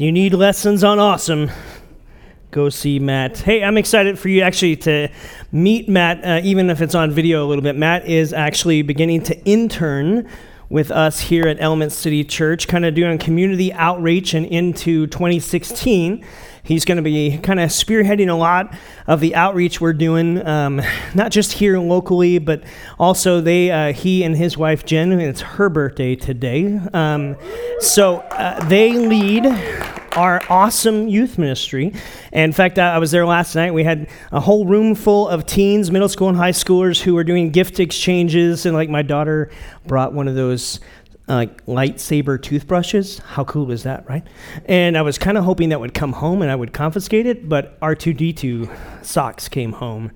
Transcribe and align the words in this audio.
You 0.00 0.12
need 0.12 0.32
lessons 0.32 0.82
on 0.82 0.98
awesome, 0.98 1.50
go 2.52 2.70
see 2.70 2.98
Matt. 2.98 3.36
Hey, 3.36 3.62
I'm 3.62 3.76
excited 3.76 4.18
for 4.18 4.30
you 4.30 4.40
actually 4.40 4.76
to 4.76 5.08
meet 5.52 5.90
Matt, 5.90 6.24
uh, 6.24 6.40
even 6.42 6.70
if 6.70 6.80
it's 6.80 6.94
on 6.94 7.10
video 7.10 7.44
a 7.44 7.46
little 7.46 7.60
bit. 7.60 7.76
Matt 7.76 8.06
is 8.06 8.32
actually 8.32 8.80
beginning 8.80 9.22
to 9.24 9.38
intern 9.44 10.26
with 10.70 10.90
us 10.90 11.20
here 11.20 11.46
at 11.46 11.60
Element 11.60 11.92
City 11.92 12.24
Church, 12.24 12.66
kind 12.66 12.86
of 12.86 12.94
doing 12.94 13.18
community 13.18 13.74
outreach 13.74 14.32
and 14.32 14.46
into 14.46 15.06
2016. 15.08 16.24
He's 16.62 16.84
going 16.84 16.96
to 16.96 17.02
be 17.02 17.36
kind 17.38 17.60
of 17.60 17.68
spearheading 17.70 18.30
a 18.30 18.34
lot 18.34 18.74
of 19.06 19.20
the 19.20 19.34
outreach 19.34 19.80
we're 19.80 19.92
doing, 19.92 20.46
um, 20.46 20.80
not 21.14 21.30
just 21.30 21.52
here 21.52 21.78
locally, 21.78 22.38
but 22.38 22.62
also 22.98 23.40
they, 23.40 23.70
uh, 23.70 23.92
he 23.92 24.22
and 24.22 24.36
his 24.36 24.56
wife 24.56 24.86
Jen. 24.86 25.12
It's 25.20 25.40
her 25.40 25.68
birthday 25.68 26.14
today, 26.14 26.80
um, 26.94 27.36
so 27.80 28.18
uh, 28.18 28.64
they 28.68 28.92
lead 28.92 29.44
our 30.16 30.42
awesome 30.48 31.08
youth 31.08 31.38
ministry. 31.38 31.92
And 32.32 32.50
in 32.50 32.52
fact, 32.52 32.78
I 32.78 32.98
was 32.98 33.10
there 33.10 33.26
last 33.26 33.54
night. 33.54 33.72
We 33.72 33.84
had 33.84 34.08
a 34.32 34.40
whole 34.40 34.66
room 34.66 34.94
full 34.94 35.28
of 35.28 35.46
teens, 35.46 35.90
middle 35.90 36.08
school 36.08 36.28
and 36.28 36.36
high 36.36 36.52
schoolers 36.52 37.00
who 37.00 37.14
were 37.14 37.24
doing 37.24 37.50
gift 37.50 37.80
exchanges. 37.80 38.66
And 38.66 38.74
like 38.74 38.88
my 38.88 39.02
daughter 39.02 39.50
brought 39.86 40.12
one 40.12 40.28
of 40.28 40.34
those 40.34 40.80
uh, 41.28 41.34
like 41.34 41.64
lightsaber 41.66 42.42
toothbrushes. 42.42 43.18
How 43.20 43.44
cool 43.44 43.70
is 43.70 43.84
that, 43.84 44.08
right? 44.08 44.26
And 44.66 44.98
I 44.98 45.02
was 45.02 45.16
kind 45.16 45.38
of 45.38 45.44
hoping 45.44 45.68
that 45.68 45.80
would 45.80 45.94
come 45.94 46.12
home 46.12 46.42
and 46.42 46.50
I 46.50 46.56
would 46.56 46.72
confiscate 46.72 47.26
it, 47.26 47.48
but 47.48 47.78
R2D2 47.80 49.04
socks 49.04 49.48
came 49.48 49.72
home. 49.72 50.10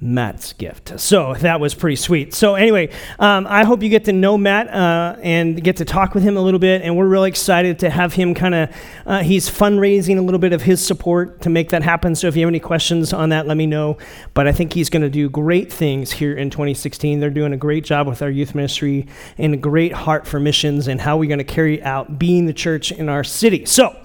Matt's 0.00 0.52
gift. 0.52 1.00
So 1.00 1.34
that 1.34 1.60
was 1.60 1.74
pretty 1.74 1.96
sweet. 1.96 2.34
So, 2.34 2.56
anyway, 2.56 2.90
um, 3.18 3.46
I 3.48 3.64
hope 3.64 3.82
you 3.82 3.88
get 3.88 4.04
to 4.04 4.12
know 4.12 4.36
Matt 4.36 4.68
uh, 4.68 5.16
and 5.22 5.62
get 5.62 5.76
to 5.76 5.84
talk 5.84 6.14
with 6.14 6.22
him 6.22 6.36
a 6.36 6.40
little 6.40 6.60
bit. 6.60 6.82
And 6.82 6.96
we're 6.96 7.08
really 7.08 7.30
excited 7.30 7.78
to 7.78 7.90
have 7.90 8.12
him 8.12 8.34
kind 8.34 8.54
of, 8.54 8.76
uh, 9.06 9.22
he's 9.22 9.48
fundraising 9.48 10.18
a 10.18 10.20
little 10.20 10.38
bit 10.38 10.52
of 10.52 10.62
his 10.62 10.84
support 10.84 11.40
to 11.42 11.50
make 11.50 11.70
that 11.70 11.82
happen. 11.82 12.14
So, 12.14 12.26
if 12.26 12.36
you 12.36 12.42
have 12.42 12.50
any 12.50 12.60
questions 12.60 13.12
on 13.12 13.30
that, 13.30 13.46
let 13.46 13.56
me 13.56 13.66
know. 13.66 13.96
But 14.34 14.46
I 14.46 14.52
think 14.52 14.72
he's 14.72 14.90
going 14.90 15.02
to 15.02 15.10
do 15.10 15.30
great 15.30 15.72
things 15.72 16.12
here 16.12 16.36
in 16.36 16.50
2016. 16.50 17.20
They're 17.20 17.30
doing 17.30 17.52
a 17.52 17.58
great 17.58 17.84
job 17.84 18.06
with 18.06 18.20
our 18.20 18.30
youth 18.30 18.54
ministry 18.54 19.06
and 19.38 19.54
a 19.54 19.58
great 19.58 19.92
heart 19.92 20.26
for 20.26 20.38
missions 20.38 20.86
and 20.86 21.00
how 21.00 21.16
we're 21.16 21.28
going 21.28 21.38
to 21.38 21.44
carry 21.44 21.82
out 21.82 22.18
being 22.18 22.46
the 22.46 22.52
church 22.52 22.92
in 22.92 23.08
our 23.08 23.24
city. 23.24 23.64
So, 23.64 23.96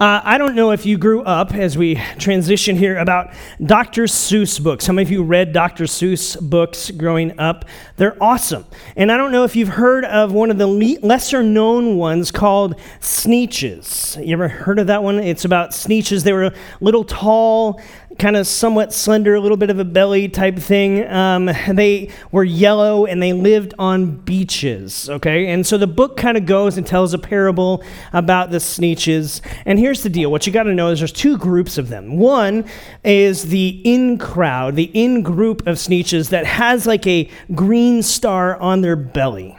uh, 0.00 0.22
I 0.24 0.38
don't 0.38 0.54
know 0.54 0.70
if 0.70 0.86
you 0.86 0.96
grew 0.96 1.22
up 1.24 1.54
as 1.54 1.76
we 1.76 2.00
transition 2.18 2.76
here 2.76 2.96
about 2.96 3.34
Dr. 3.62 4.04
Seuss 4.04 4.62
books. 4.62 4.88
Many 4.88 5.02
of 5.02 5.10
you 5.10 5.22
read 5.30 5.52
Dr. 5.52 5.84
Seuss 5.84 6.38
books 6.40 6.90
growing 6.90 7.38
up? 7.38 7.64
They're 7.96 8.20
awesome. 8.20 8.66
And 8.96 9.12
I 9.12 9.16
don't 9.16 9.30
know 9.30 9.44
if 9.44 9.54
you've 9.54 9.68
heard 9.68 10.04
of 10.04 10.32
one 10.32 10.50
of 10.50 10.58
the 10.58 10.66
le- 10.66 10.98
lesser 11.06 11.42
known 11.42 11.96
ones 11.96 12.32
called 12.32 12.74
Sneetches. 13.00 14.26
You 14.26 14.32
ever 14.32 14.48
heard 14.48 14.80
of 14.80 14.88
that 14.88 15.04
one? 15.04 15.20
It's 15.20 15.44
about 15.44 15.70
Sneetches. 15.70 16.24
They 16.24 16.32
were 16.32 16.52
little 16.80 17.04
tall, 17.04 17.80
kind 18.18 18.36
of 18.36 18.46
somewhat 18.46 18.92
slender, 18.92 19.34
a 19.34 19.40
little 19.40 19.56
bit 19.56 19.70
of 19.70 19.78
a 19.78 19.84
belly 19.84 20.28
type 20.28 20.58
thing. 20.58 21.06
Um, 21.08 21.46
they 21.68 22.10
were 22.32 22.44
yellow 22.44 23.06
and 23.06 23.22
they 23.22 23.32
lived 23.32 23.74
on 23.78 24.16
beaches, 24.16 25.08
okay? 25.08 25.48
And 25.48 25.66
so 25.66 25.78
the 25.78 25.86
book 25.86 26.16
kind 26.16 26.36
of 26.36 26.46
goes 26.46 26.76
and 26.76 26.86
tells 26.86 27.14
a 27.14 27.18
parable 27.18 27.82
about 28.12 28.50
the 28.50 28.58
Sneetches. 28.58 29.40
And 29.64 29.78
here's 29.78 30.02
the 30.02 30.10
deal 30.10 30.30
what 30.30 30.46
you 30.46 30.52
got 30.52 30.64
to 30.64 30.74
know 30.74 30.88
is 30.90 31.00
there's 31.00 31.12
two 31.12 31.38
groups 31.38 31.78
of 31.78 31.88
them. 31.88 32.18
One 32.18 32.64
is 33.04 33.44
the 33.44 33.80
in 33.84 34.18
crowd, 34.18 34.76
the 34.76 34.90
in 34.94 35.22
group 35.22 35.66
of 35.66 35.76
Sneetches 35.76 36.30
that 36.30 36.46
has 36.46 36.86
like 36.86 37.06
a 37.06 37.28
green 37.54 38.02
star 38.02 38.56
on 38.56 38.80
their 38.80 38.96
belly. 38.96 39.56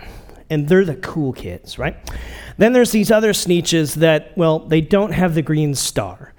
And 0.50 0.68
they're 0.68 0.84
the 0.84 0.98
cool 0.98 1.32
kids, 1.32 1.80
right? 1.80 1.96
Then 2.58 2.74
there's 2.74 2.92
these 2.92 3.10
other 3.10 3.32
Sneetches 3.32 3.96
that, 3.96 4.38
well, 4.38 4.60
they 4.60 4.82
don't 4.82 5.14
have 5.14 5.34
the 5.34 5.42
green 5.42 5.74
star 5.74 6.31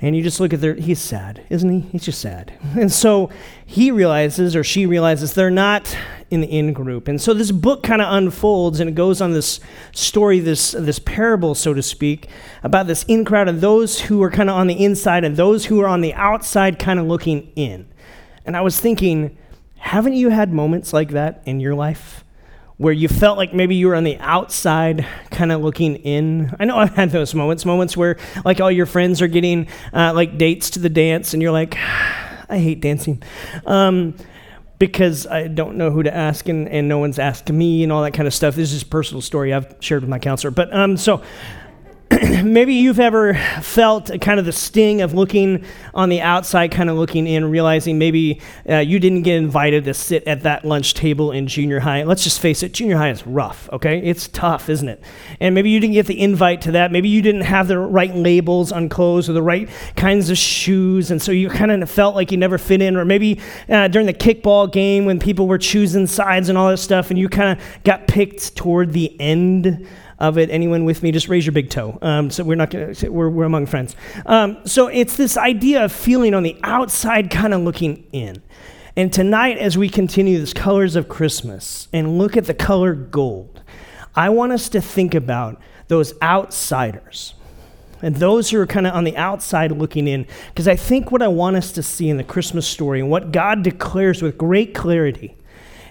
and 0.00 0.16
you 0.16 0.22
just 0.22 0.40
look 0.40 0.52
at 0.52 0.60
their 0.60 0.74
he's 0.74 1.00
sad 1.00 1.44
isn't 1.50 1.70
he? 1.70 1.80
He's 1.90 2.04
just 2.04 2.20
sad. 2.20 2.52
And 2.76 2.90
so 2.92 3.30
he 3.66 3.90
realizes 3.90 4.56
or 4.56 4.64
she 4.64 4.86
realizes 4.86 5.34
they're 5.34 5.50
not 5.50 5.96
in 6.30 6.40
the 6.40 6.46
in 6.46 6.72
group. 6.72 7.08
And 7.08 7.20
so 7.20 7.34
this 7.34 7.50
book 7.50 7.82
kind 7.82 8.00
of 8.00 8.12
unfolds 8.12 8.80
and 8.80 8.88
it 8.88 8.94
goes 8.94 9.20
on 9.20 9.32
this 9.32 9.60
story 9.92 10.40
this 10.40 10.72
this 10.72 10.98
parable 10.98 11.54
so 11.54 11.74
to 11.74 11.82
speak 11.82 12.28
about 12.62 12.86
this 12.86 13.04
in 13.04 13.24
crowd 13.24 13.48
and 13.48 13.60
those 13.60 14.02
who 14.02 14.22
are 14.22 14.30
kind 14.30 14.48
of 14.48 14.56
on 14.56 14.66
the 14.66 14.84
inside 14.84 15.24
and 15.24 15.36
those 15.36 15.66
who 15.66 15.80
are 15.80 15.88
on 15.88 16.00
the 16.00 16.14
outside 16.14 16.78
kind 16.78 16.98
of 16.98 17.06
looking 17.06 17.50
in. 17.56 17.88
And 18.46 18.56
i 18.56 18.60
was 18.60 18.80
thinking 18.80 19.36
haven't 19.78 20.14
you 20.14 20.30
had 20.30 20.52
moments 20.52 20.92
like 20.92 21.10
that 21.10 21.42
in 21.46 21.60
your 21.60 21.74
life 21.74 22.24
where 22.80 22.94
you 22.94 23.08
felt 23.08 23.36
like 23.36 23.52
maybe 23.52 23.74
you 23.74 23.88
were 23.88 23.94
on 23.94 24.04
the 24.04 24.16
outside 24.20 25.06
kind 25.30 25.52
of 25.52 25.60
looking 25.60 25.96
in. 25.96 26.50
I 26.58 26.64
know 26.64 26.78
i've 26.78 26.94
had 26.94 27.10
those 27.10 27.34
moments 27.34 27.66
moments 27.66 27.94
where 27.94 28.16
like 28.42 28.58
all 28.58 28.70
your 28.70 28.86
friends 28.86 29.20
are 29.20 29.26
getting 29.26 29.68
uh, 29.92 30.14
like 30.14 30.38
dates 30.38 30.70
to 30.70 30.78
the 30.78 30.88
dance 30.88 31.34
and 31.34 31.42
you're 31.42 31.52
like 31.52 31.76
i 32.48 32.58
hate 32.58 32.80
dancing. 32.80 33.22
Um, 33.66 34.16
because 34.78 35.26
i 35.26 35.46
don't 35.46 35.76
know 35.76 35.90
who 35.90 36.02
to 36.02 36.16
ask 36.16 36.48
and, 36.48 36.70
and 36.70 36.88
no 36.88 36.96
one's 36.96 37.18
asked 37.18 37.52
me 37.52 37.82
and 37.82 37.92
all 37.92 38.02
that 38.02 38.14
kind 38.14 38.26
of 38.26 38.32
stuff. 38.32 38.54
This 38.54 38.72
is 38.72 38.80
a 38.80 38.86
personal 38.86 39.20
story 39.20 39.52
i've 39.52 39.76
shared 39.80 40.00
with 40.00 40.08
my 40.08 40.18
counselor. 40.18 40.50
But 40.50 40.74
um, 40.74 40.96
so 40.96 41.22
maybe 42.44 42.74
you've 42.74 43.00
ever 43.00 43.34
felt 43.62 44.10
kind 44.20 44.38
of 44.38 44.44
the 44.44 44.52
sting 44.52 45.00
of 45.00 45.14
looking 45.14 45.64
on 45.94 46.10
the 46.10 46.20
outside, 46.20 46.70
kind 46.70 46.90
of 46.90 46.96
looking 46.96 47.26
in, 47.26 47.50
realizing 47.50 47.98
maybe 47.98 48.40
uh, 48.68 48.76
you 48.76 48.98
didn't 48.98 49.22
get 49.22 49.36
invited 49.36 49.84
to 49.84 49.94
sit 49.94 50.24
at 50.26 50.42
that 50.42 50.62
lunch 50.64 50.92
table 50.92 51.32
in 51.32 51.46
junior 51.46 51.80
high. 51.80 52.02
Let's 52.02 52.22
just 52.22 52.38
face 52.38 52.62
it, 52.62 52.72
junior 52.72 52.98
high 52.98 53.08
is 53.08 53.26
rough, 53.26 53.70
okay? 53.72 53.98
It's 54.02 54.28
tough, 54.28 54.68
isn't 54.68 54.88
it? 54.88 55.02
And 55.38 55.54
maybe 55.54 55.70
you 55.70 55.80
didn't 55.80 55.94
get 55.94 56.06
the 56.06 56.20
invite 56.20 56.60
to 56.62 56.72
that. 56.72 56.92
Maybe 56.92 57.08
you 57.08 57.22
didn't 57.22 57.42
have 57.42 57.68
the 57.68 57.78
right 57.78 58.14
labels 58.14 58.70
on 58.70 58.90
clothes 58.90 59.30
or 59.30 59.32
the 59.32 59.42
right 59.42 59.70
kinds 59.96 60.28
of 60.28 60.36
shoes, 60.36 61.10
and 61.10 61.22
so 61.22 61.32
you 61.32 61.48
kind 61.48 61.70
of 61.70 61.90
felt 61.90 62.14
like 62.14 62.30
you 62.30 62.36
never 62.36 62.58
fit 62.58 62.82
in. 62.82 62.96
Or 62.96 63.06
maybe 63.06 63.40
uh, 63.68 63.88
during 63.88 64.06
the 64.06 64.14
kickball 64.14 64.70
game 64.70 65.06
when 65.06 65.20
people 65.20 65.48
were 65.48 65.58
choosing 65.58 66.06
sides 66.06 66.50
and 66.50 66.58
all 66.58 66.68
that 66.68 66.78
stuff, 66.78 67.08
and 67.08 67.18
you 67.18 67.30
kind 67.30 67.58
of 67.58 67.82
got 67.84 68.08
picked 68.08 68.56
toward 68.56 68.92
the 68.92 69.18
end 69.18 69.86
of 70.20 70.38
it. 70.38 70.50
Anyone 70.50 70.84
with 70.84 71.02
me? 71.02 71.10
Just 71.10 71.28
raise 71.28 71.46
your 71.46 71.52
big 71.52 71.70
toe. 71.70 71.98
Um, 72.02 72.30
so 72.30 72.44
we're 72.44 72.54
not 72.54 72.70
gonna, 72.70 72.94
we're, 73.10 73.30
we're 73.30 73.44
among 73.44 73.66
friends. 73.66 73.96
Um, 74.26 74.58
so 74.66 74.86
it's 74.88 75.16
this 75.16 75.36
idea 75.36 75.84
of 75.84 75.92
feeling 75.92 76.34
on 76.34 76.42
the 76.42 76.56
outside, 76.62 77.30
kind 77.30 77.54
of 77.54 77.62
looking 77.62 78.06
in. 78.12 78.42
And 78.96 79.12
tonight, 79.12 79.58
as 79.58 79.78
we 79.78 79.88
continue 79.88 80.38
this 80.38 80.52
colors 80.52 80.94
of 80.94 81.08
Christmas 81.08 81.88
and 81.92 82.18
look 82.18 82.36
at 82.36 82.44
the 82.44 82.54
color 82.54 82.94
gold, 82.94 83.62
I 84.14 84.28
want 84.28 84.52
us 84.52 84.68
to 84.70 84.80
think 84.80 85.14
about 85.14 85.60
those 85.88 86.12
outsiders 86.20 87.34
and 88.02 88.16
those 88.16 88.50
who 88.50 88.60
are 88.60 88.66
kind 88.66 88.86
of 88.86 88.94
on 88.94 89.04
the 89.04 89.16
outside 89.16 89.72
looking 89.72 90.06
in. 90.06 90.26
Because 90.48 90.68
I 90.68 90.76
think 90.76 91.10
what 91.10 91.22
I 91.22 91.28
want 91.28 91.56
us 91.56 91.72
to 91.72 91.82
see 91.82 92.08
in 92.08 92.16
the 92.16 92.24
Christmas 92.24 92.66
story 92.66 93.00
and 93.00 93.10
what 93.10 93.32
God 93.32 93.62
declares 93.62 94.22
with 94.22 94.36
great 94.36 94.74
clarity 94.74 95.36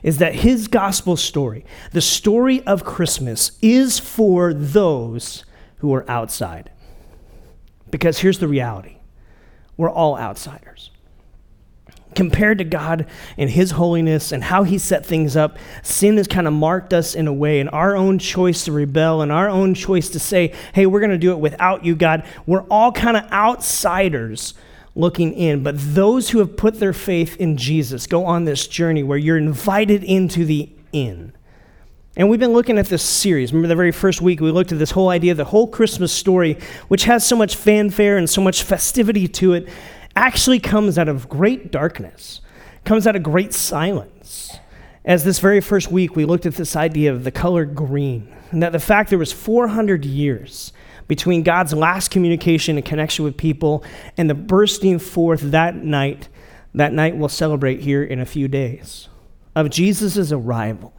is 0.03 0.17
that 0.19 0.35
his 0.35 0.67
gospel 0.67 1.17
story, 1.17 1.65
the 1.91 2.01
story 2.01 2.61
of 2.65 2.83
Christmas, 2.83 3.51
is 3.61 3.99
for 3.99 4.53
those 4.53 5.45
who 5.77 5.93
are 5.93 6.09
outside. 6.09 6.71
Because 7.89 8.19
here's 8.19 8.39
the 8.39 8.47
reality 8.47 8.97
we're 9.77 9.89
all 9.89 10.17
outsiders. 10.17 10.91
Compared 12.15 12.57
to 12.57 12.63
God 12.63 13.05
and 13.37 13.49
His 13.49 13.71
holiness 13.71 14.31
and 14.31 14.43
how 14.43 14.63
He 14.63 14.77
set 14.77 15.05
things 15.05 15.37
up, 15.37 15.57
sin 15.83 16.17
has 16.17 16.27
kind 16.27 16.47
of 16.47 16.53
marked 16.53 16.91
us 16.91 17.15
in 17.15 17.27
a 17.27 17.33
way, 17.33 17.59
and 17.59 17.69
our 17.69 17.95
own 17.95 18.19
choice 18.19 18.65
to 18.65 18.71
rebel 18.71 19.21
and 19.21 19.31
our 19.31 19.47
own 19.47 19.73
choice 19.73 20.09
to 20.09 20.19
say, 20.19 20.53
hey, 20.73 20.85
we're 20.85 20.99
going 20.99 21.11
to 21.11 21.17
do 21.17 21.31
it 21.31 21.39
without 21.39 21.85
you, 21.85 21.95
God, 21.95 22.25
we're 22.45 22.63
all 22.63 22.91
kind 22.91 23.15
of 23.15 23.31
outsiders 23.31 24.53
looking 24.99 25.33
in. 25.33 25.63
But 25.63 25.75
those 25.77 26.29
who 26.29 26.39
have 26.39 26.57
put 26.57 26.79
their 26.79 26.93
faith 26.93 27.37
in 27.37 27.57
Jesus 27.57 28.05
go 28.05 28.25
on 28.25 28.45
this 28.45 28.67
journey 28.67 29.01
where 29.01 29.17
you're 29.17 29.37
invited 29.37 30.03
into 30.03 30.45
the 30.45 30.69
inn. 30.91 31.33
And 32.17 32.29
we've 32.29 32.39
been 32.39 32.53
looking 32.53 32.77
at 32.77 32.87
this 32.87 33.03
series. 33.03 33.53
Remember 33.53 33.69
the 33.69 33.75
very 33.75 33.93
first 33.93 34.21
week 34.21 34.41
we 34.41 34.51
looked 34.51 34.73
at 34.73 34.79
this 34.79 34.91
whole 34.91 35.09
idea, 35.09 35.33
the 35.33 35.45
whole 35.45 35.67
Christmas 35.67 36.11
story, 36.11 36.57
which 36.89 37.05
has 37.05 37.25
so 37.25 37.35
much 37.35 37.55
fanfare 37.55 38.17
and 38.17 38.29
so 38.29 38.41
much 38.41 38.63
festivity 38.63 39.27
to 39.27 39.53
it, 39.53 39.69
actually 40.15 40.59
comes 40.59 40.97
out 40.97 41.07
of 41.07 41.29
great 41.29 41.71
darkness, 41.71 42.41
comes 42.83 43.07
out 43.07 43.15
of 43.15 43.23
great 43.23 43.53
silence. 43.53 44.57
As 45.05 45.23
this 45.23 45.39
very 45.39 45.61
first 45.61 45.91
week 45.91 46.17
we 46.17 46.25
looked 46.25 46.45
at 46.45 46.55
this 46.55 46.75
idea 46.75 47.13
of 47.13 47.23
the 47.23 47.31
color 47.31 47.63
green, 47.63 48.27
and 48.51 48.61
that 48.61 48.73
the 48.73 48.79
fact 48.79 49.09
there 49.09 49.19
was 49.19 49.31
400 49.31 50.03
years 50.03 50.73
between 51.09 51.43
God's 51.43 51.73
last 51.73 52.11
communication 52.11 52.77
and 52.77 52.85
connection 52.85 53.25
with 53.25 53.35
people 53.35 53.83
and 54.15 54.29
the 54.29 54.35
bursting 54.35 54.99
forth 54.99 55.41
that 55.41 55.75
night, 55.75 56.29
that 56.73 56.93
night 56.93 57.17
we'll 57.17 57.27
celebrate 57.27 57.81
here 57.81 58.03
in 58.03 58.21
a 58.21 58.25
few 58.25 58.47
days, 58.47 59.09
of 59.55 59.71
Jesus' 59.71 60.31
arrival. 60.31 60.93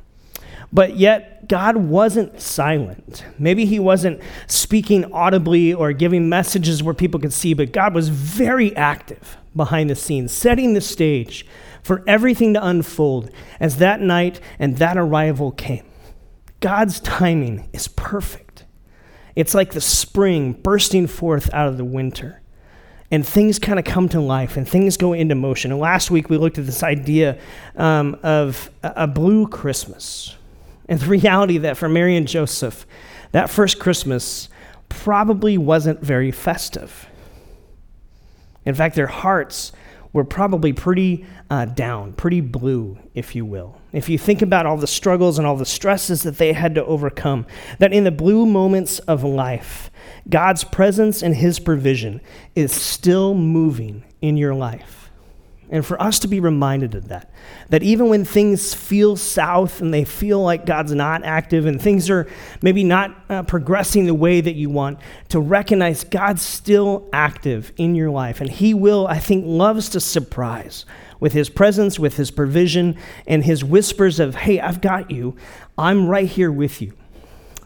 But 0.72 0.96
yet, 0.96 1.48
God 1.48 1.76
wasn't 1.76 2.40
silent. 2.40 3.24
Maybe 3.38 3.64
He 3.64 3.78
wasn't 3.78 4.20
speaking 4.48 5.10
audibly 5.12 5.72
or 5.72 5.92
giving 5.92 6.28
messages 6.28 6.82
where 6.82 6.94
people 6.94 7.20
could 7.20 7.32
see, 7.32 7.54
but 7.54 7.72
God 7.72 7.94
was 7.94 8.08
very 8.08 8.74
active 8.76 9.36
behind 9.54 9.90
the 9.90 9.96
scenes, 9.96 10.32
setting 10.32 10.74
the 10.74 10.80
stage 10.80 11.46
for 11.82 12.02
everything 12.06 12.54
to 12.54 12.66
unfold 12.66 13.30
as 13.60 13.76
that 13.76 14.00
night 14.00 14.40
and 14.58 14.76
that 14.78 14.96
arrival 14.96 15.52
came. 15.52 15.84
God's 16.58 16.98
timing 17.00 17.68
is 17.72 17.86
perfect. 17.86 18.49
It's 19.36 19.54
like 19.54 19.72
the 19.72 19.80
spring 19.80 20.52
bursting 20.52 21.06
forth 21.06 21.52
out 21.52 21.68
of 21.68 21.76
the 21.76 21.84
winter. 21.84 22.40
And 23.12 23.26
things 23.26 23.58
kind 23.58 23.78
of 23.78 23.84
come 23.84 24.08
to 24.10 24.20
life 24.20 24.56
and 24.56 24.68
things 24.68 24.96
go 24.96 25.12
into 25.12 25.34
motion. 25.34 25.72
And 25.72 25.80
last 25.80 26.10
week 26.10 26.30
we 26.30 26.38
looked 26.38 26.58
at 26.58 26.66
this 26.66 26.82
idea 26.84 27.38
um, 27.76 28.18
of 28.22 28.70
a, 28.84 28.92
a 28.96 29.06
blue 29.08 29.48
Christmas 29.48 30.36
and 30.88 31.00
the 31.00 31.06
reality 31.08 31.58
that 31.58 31.76
for 31.76 31.88
Mary 31.88 32.16
and 32.16 32.28
Joseph, 32.28 32.86
that 33.32 33.48
first 33.48 33.78
Christmas 33.78 34.48
probably 34.88 35.56
wasn't 35.56 36.00
very 36.00 36.30
festive. 36.30 37.08
In 38.66 38.74
fact, 38.74 38.96
their 38.96 39.06
hearts 39.06 39.72
were 40.12 40.24
probably 40.24 40.72
pretty 40.72 41.24
uh, 41.48 41.64
down, 41.64 42.12
pretty 42.12 42.40
blue, 42.40 42.98
if 43.14 43.34
you 43.34 43.44
will. 43.44 43.80
If 43.92 44.08
you 44.08 44.18
think 44.18 44.42
about 44.42 44.66
all 44.66 44.76
the 44.76 44.86
struggles 44.86 45.38
and 45.38 45.46
all 45.46 45.56
the 45.56 45.66
stresses 45.66 46.22
that 46.22 46.38
they 46.38 46.52
had 46.52 46.74
to 46.74 46.84
overcome, 46.84 47.46
that 47.78 47.92
in 47.92 48.04
the 48.04 48.10
blue 48.10 48.46
moments 48.46 48.98
of 49.00 49.24
life, 49.24 49.90
God's 50.28 50.64
presence 50.64 51.22
and 51.22 51.34
His 51.34 51.58
provision 51.58 52.20
is 52.54 52.72
still 52.72 53.34
moving 53.34 54.04
in 54.20 54.36
your 54.36 54.54
life. 54.54 54.99
And 55.72 55.86
for 55.86 56.00
us 56.02 56.18
to 56.20 56.28
be 56.28 56.40
reminded 56.40 56.96
of 56.96 57.08
that, 57.08 57.30
that 57.68 57.84
even 57.84 58.08
when 58.08 58.24
things 58.24 58.74
feel 58.74 59.16
south 59.16 59.80
and 59.80 59.94
they 59.94 60.04
feel 60.04 60.42
like 60.42 60.66
God's 60.66 60.92
not 60.92 61.22
active 61.22 61.64
and 61.64 61.80
things 61.80 62.10
are 62.10 62.26
maybe 62.60 62.82
not 62.82 63.16
uh, 63.28 63.44
progressing 63.44 64.06
the 64.06 64.14
way 64.14 64.40
that 64.40 64.56
you 64.56 64.68
want, 64.68 64.98
to 65.28 65.38
recognize 65.38 66.02
God's 66.02 66.42
still 66.42 67.08
active 67.12 67.72
in 67.76 67.94
your 67.94 68.10
life. 68.10 68.40
And 68.40 68.50
He 68.50 68.74
will, 68.74 69.06
I 69.06 69.20
think, 69.20 69.44
loves 69.46 69.88
to 69.90 70.00
surprise 70.00 70.84
with 71.20 71.34
His 71.34 71.48
presence, 71.48 72.00
with 72.00 72.16
His 72.16 72.32
provision, 72.32 72.96
and 73.28 73.44
His 73.44 73.62
whispers 73.62 74.18
of, 74.18 74.34
hey, 74.34 74.58
I've 74.58 74.80
got 74.80 75.12
you. 75.12 75.36
I'm 75.78 76.08
right 76.08 76.28
here 76.28 76.50
with 76.50 76.82
you. 76.82 76.94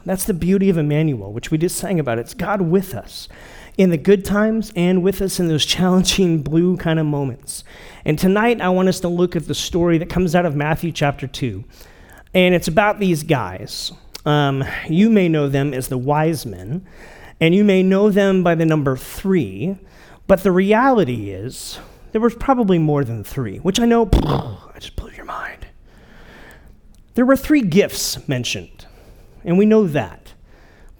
That's 0.05 0.25
the 0.25 0.35
beauty 0.35 0.69
of 0.69 0.77
Emmanuel, 0.77 1.33
which 1.33 1.49
we 1.49 1.57
just 1.57 1.77
sang 1.77 1.99
about. 1.99 2.19
It's 2.19 2.35
God 2.35 2.61
with 2.61 2.93
us 2.93 3.27
in 3.77 3.89
the 3.89 3.97
good 3.97 4.23
times 4.23 4.71
and 4.75 5.03
with 5.03 5.21
us 5.21 5.39
in 5.39 5.47
those 5.47 5.65
challenging 5.65 6.41
blue 6.43 6.77
kind 6.77 6.99
of 6.99 7.05
moments. 7.05 7.63
And 8.05 8.17
tonight, 8.17 8.61
I 8.61 8.69
want 8.69 8.87
us 8.87 8.99
to 9.01 9.07
look 9.07 9.35
at 9.35 9.47
the 9.47 9.55
story 9.55 9.97
that 9.97 10.09
comes 10.09 10.35
out 10.35 10.45
of 10.45 10.55
Matthew 10.55 10.91
chapter 10.91 11.27
2. 11.27 11.63
And 12.33 12.53
it's 12.53 12.67
about 12.67 12.99
these 12.99 13.23
guys. 13.23 13.91
Um, 14.25 14.63
you 14.89 15.09
may 15.09 15.29
know 15.29 15.47
them 15.47 15.73
as 15.73 15.87
the 15.87 15.97
wise 15.97 16.45
men, 16.45 16.85
and 17.39 17.53
you 17.53 17.63
may 17.63 17.83
know 17.83 18.09
them 18.09 18.43
by 18.43 18.55
the 18.55 18.65
number 18.65 18.97
three. 18.97 19.77
But 20.27 20.43
the 20.43 20.51
reality 20.51 21.29
is, 21.29 21.79
there 22.11 22.21
was 22.21 22.35
probably 22.35 22.79
more 22.79 23.03
than 23.03 23.23
three, 23.23 23.57
which 23.57 23.79
I 23.79 23.85
know, 23.85 24.09
I 24.13 24.79
just 24.79 24.95
blew 24.95 25.11
your 25.11 25.25
mind. 25.25 25.67
There 27.13 27.25
were 27.25 27.37
three 27.37 27.61
gifts 27.61 28.27
mentioned, 28.27 28.85
and 29.43 29.57
we 29.57 29.65
know 29.65 29.87
that. 29.87 30.24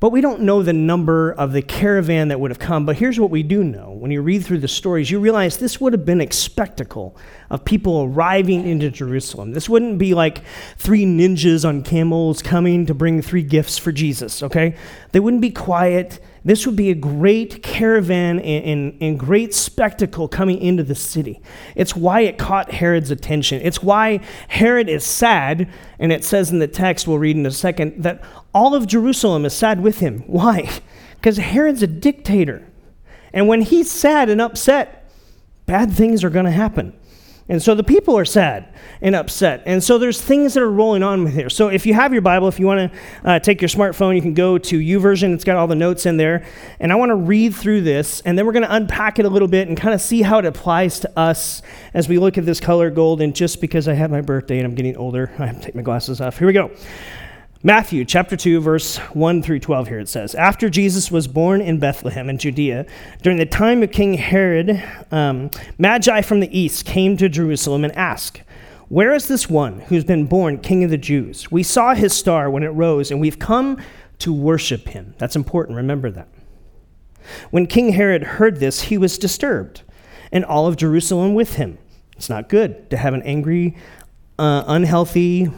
But 0.05 0.11
we 0.11 0.21
don't 0.21 0.41
know 0.41 0.61
the 0.61 0.71
number 0.71 1.31
of 1.31 1.51
the 1.51 1.63
caravan 1.63 2.27
that 2.27 2.39
would 2.39 2.51
have 2.51 2.59
come. 2.59 2.85
But 2.85 2.97
here's 2.97 3.19
what 3.19 3.31
we 3.31 3.41
do 3.41 3.63
know. 3.63 3.89
When 3.89 4.11
you 4.11 4.21
read 4.21 4.45
through 4.45 4.59
the 4.59 4.67
stories, 4.67 5.09
you 5.09 5.19
realize 5.19 5.57
this 5.57 5.81
would 5.81 5.93
have 5.93 6.05
been 6.05 6.21
a 6.21 6.31
spectacle 6.31 7.17
of 7.49 7.65
people 7.65 8.03
arriving 8.03 8.67
into 8.67 8.91
Jerusalem. 8.91 9.53
This 9.53 9.67
wouldn't 9.67 9.97
be 9.97 10.13
like 10.13 10.43
three 10.77 11.05
ninjas 11.05 11.67
on 11.67 11.81
camels 11.81 12.43
coming 12.43 12.85
to 12.85 12.93
bring 12.93 13.23
three 13.23 13.41
gifts 13.41 13.79
for 13.79 13.91
Jesus, 13.91 14.43
okay? 14.43 14.75
They 15.11 15.19
wouldn't 15.19 15.41
be 15.41 15.49
quiet. 15.49 16.19
This 16.45 16.67
would 16.67 16.75
be 16.75 16.91
a 16.91 16.95
great 16.95 17.63
caravan 17.63 18.39
and, 18.39 18.65
and, 18.65 18.97
and, 19.01 19.19
great 19.19 19.51
spectacle 19.51 20.27
coming 20.27 20.59
into 20.59 20.83
the 20.83 20.93
city. 20.93 21.41
It's 21.75 21.95
why 21.95 22.21
it 22.21 22.37
caught 22.37 22.71
Herod's 22.71 23.09
attention. 23.09 23.61
It's 23.63 23.81
why 23.81 24.19
Herod 24.47 24.87
is 24.87 25.03
sad, 25.03 25.67
and 25.97 26.11
it 26.11 26.23
says 26.23 26.51
in 26.51 26.59
the 26.59 26.67
text, 26.67 27.07
we'll 27.07 27.17
read 27.17 27.35
in 27.35 27.47
a 27.47 27.51
second, 27.51 28.03
that 28.03 28.23
all 28.53 28.75
of 28.75 28.85
Jerusalem 28.85 29.43
is 29.43 29.55
sad 29.55 29.81
with 29.81 29.99
him. 29.99 30.19
Why? 30.27 30.69
Because 31.15 31.37
Herod's 31.37 31.81
a 31.81 31.87
dictator. 31.87 32.67
And 33.33 33.47
when 33.47 33.61
he's 33.61 33.89
sad 33.89 34.29
and 34.29 34.39
upset, 34.39 35.09
bad 35.65 35.91
things 35.91 36.23
are 36.23 36.29
going 36.29 36.45
to 36.45 36.51
happen. 36.51 36.93
And 37.47 37.61
so 37.61 37.75
the 37.75 37.83
people 37.83 38.17
are 38.17 38.25
sad 38.25 38.73
and 39.01 39.15
upset. 39.15 39.61
And 39.67 39.83
so 39.83 39.99
there's 39.99 40.19
things 40.19 40.55
that 40.55 40.63
are 40.63 40.71
rolling 40.71 41.03
on 41.03 41.27
here. 41.27 41.49
So 41.49 41.67
if 41.67 41.85
you 41.85 41.93
have 41.93 42.11
your 42.11 42.23
Bible, 42.23 42.47
if 42.47 42.59
you 42.59 42.65
want 42.65 42.91
to 42.91 42.99
uh, 43.23 43.39
take 43.39 43.61
your 43.61 43.69
smartphone, 43.69 44.15
you 44.15 44.21
can 44.21 44.33
go 44.33 44.57
to 44.57 44.79
YouVersion. 44.79 45.31
It's 45.33 45.43
got 45.43 45.55
all 45.55 45.67
the 45.67 45.75
notes 45.75 46.07
in 46.07 46.17
there. 46.17 46.43
And 46.79 46.91
I 46.91 46.95
want 46.95 47.11
to 47.11 47.15
read 47.15 47.53
through 47.53 47.81
this, 47.81 48.21
and 48.21 48.35
then 48.35 48.47
we're 48.47 48.51
going 48.53 48.63
to 48.63 48.73
unpack 48.73 49.19
it 49.19 49.25
a 49.25 49.29
little 49.29 49.47
bit 49.47 49.67
and 49.67 49.77
kind 49.77 49.93
of 49.93 50.01
see 50.01 50.23
how 50.23 50.39
it 50.39 50.45
applies 50.45 50.99
to 51.01 51.19
us 51.19 51.61
as 51.93 52.09
we 52.09 52.17
look 52.17 52.39
at 52.39 52.47
this 52.47 52.59
color 52.59 52.89
gold. 52.89 53.21
And 53.21 53.35
just 53.35 53.61
because 53.61 53.87
I 53.87 53.93
have 53.93 54.09
my 54.09 54.21
birthday 54.21 54.57
and 54.57 54.65
I'm 54.65 54.73
getting 54.73 54.97
older, 54.97 55.31
I 55.37 55.45
have 55.45 55.57
to 55.57 55.61
take 55.61 55.75
my 55.75 55.83
glasses 55.83 56.21
off. 56.21 56.39
Here 56.39 56.47
we 56.47 56.53
go. 56.53 56.71
Matthew 57.65 58.05
chapter 58.05 58.37
2, 58.37 58.61
verse 58.61 58.97
1 58.97 59.41
through 59.41 59.57
12 59.57 59.87
here 59.87 59.97
it 59.97 60.07
says 60.07 60.35
After 60.35 60.69
Jesus 60.69 61.09
was 61.09 61.27
born 61.27 61.61
in 61.61 61.79
Bethlehem 61.79 62.29
in 62.29 62.37
Judea, 62.37 62.85
during 63.23 63.39
the 63.39 63.45
time 63.47 63.81
of 63.81 63.91
King 63.91 64.13
Herod, 64.13 64.83
um, 65.09 65.49
Magi 65.79 66.21
from 66.21 66.41
the 66.41 66.59
east 66.59 66.85
came 66.85 67.17
to 67.17 67.27
Jerusalem 67.27 67.83
and 67.83 67.95
asked, 67.95 68.43
Where 68.87 69.15
is 69.15 69.27
this 69.27 69.49
one 69.49 69.79
who's 69.79 70.03
been 70.03 70.27
born 70.27 70.59
king 70.59 70.83
of 70.83 70.91
the 70.91 70.97
Jews? 70.99 71.49
We 71.49 71.63
saw 71.63 71.95
his 71.95 72.13
star 72.13 72.51
when 72.51 72.61
it 72.61 72.67
rose, 72.67 73.09
and 73.09 73.19
we've 73.19 73.39
come 73.39 73.81
to 74.19 74.31
worship 74.31 74.89
him. 74.89 75.15
That's 75.17 75.35
important, 75.35 75.75
remember 75.75 76.11
that. 76.11 76.27
When 77.49 77.65
King 77.65 77.93
Herod 77.93 78.21
heard 78.21 78.59
this, 78.59 78.81
he 78.83 78.99
was 78.99 79.17
disturbed, 79.17 79.81
and 80.31 80.45
all 80.45 80.67
of 80.67 80.77
Jerusalem 80.77 81.33
with 81.33 81.55
him. 81.55 81.79
It's 82.15 82.29
not 82.29 82.47
good 82.47 82.91
to 82.91 82.97
have 82.97 83.15
an 83.15 83.23
angry, 83.23 83.75
uh, 84.37 84.65
unhealthy, 84.67 85.49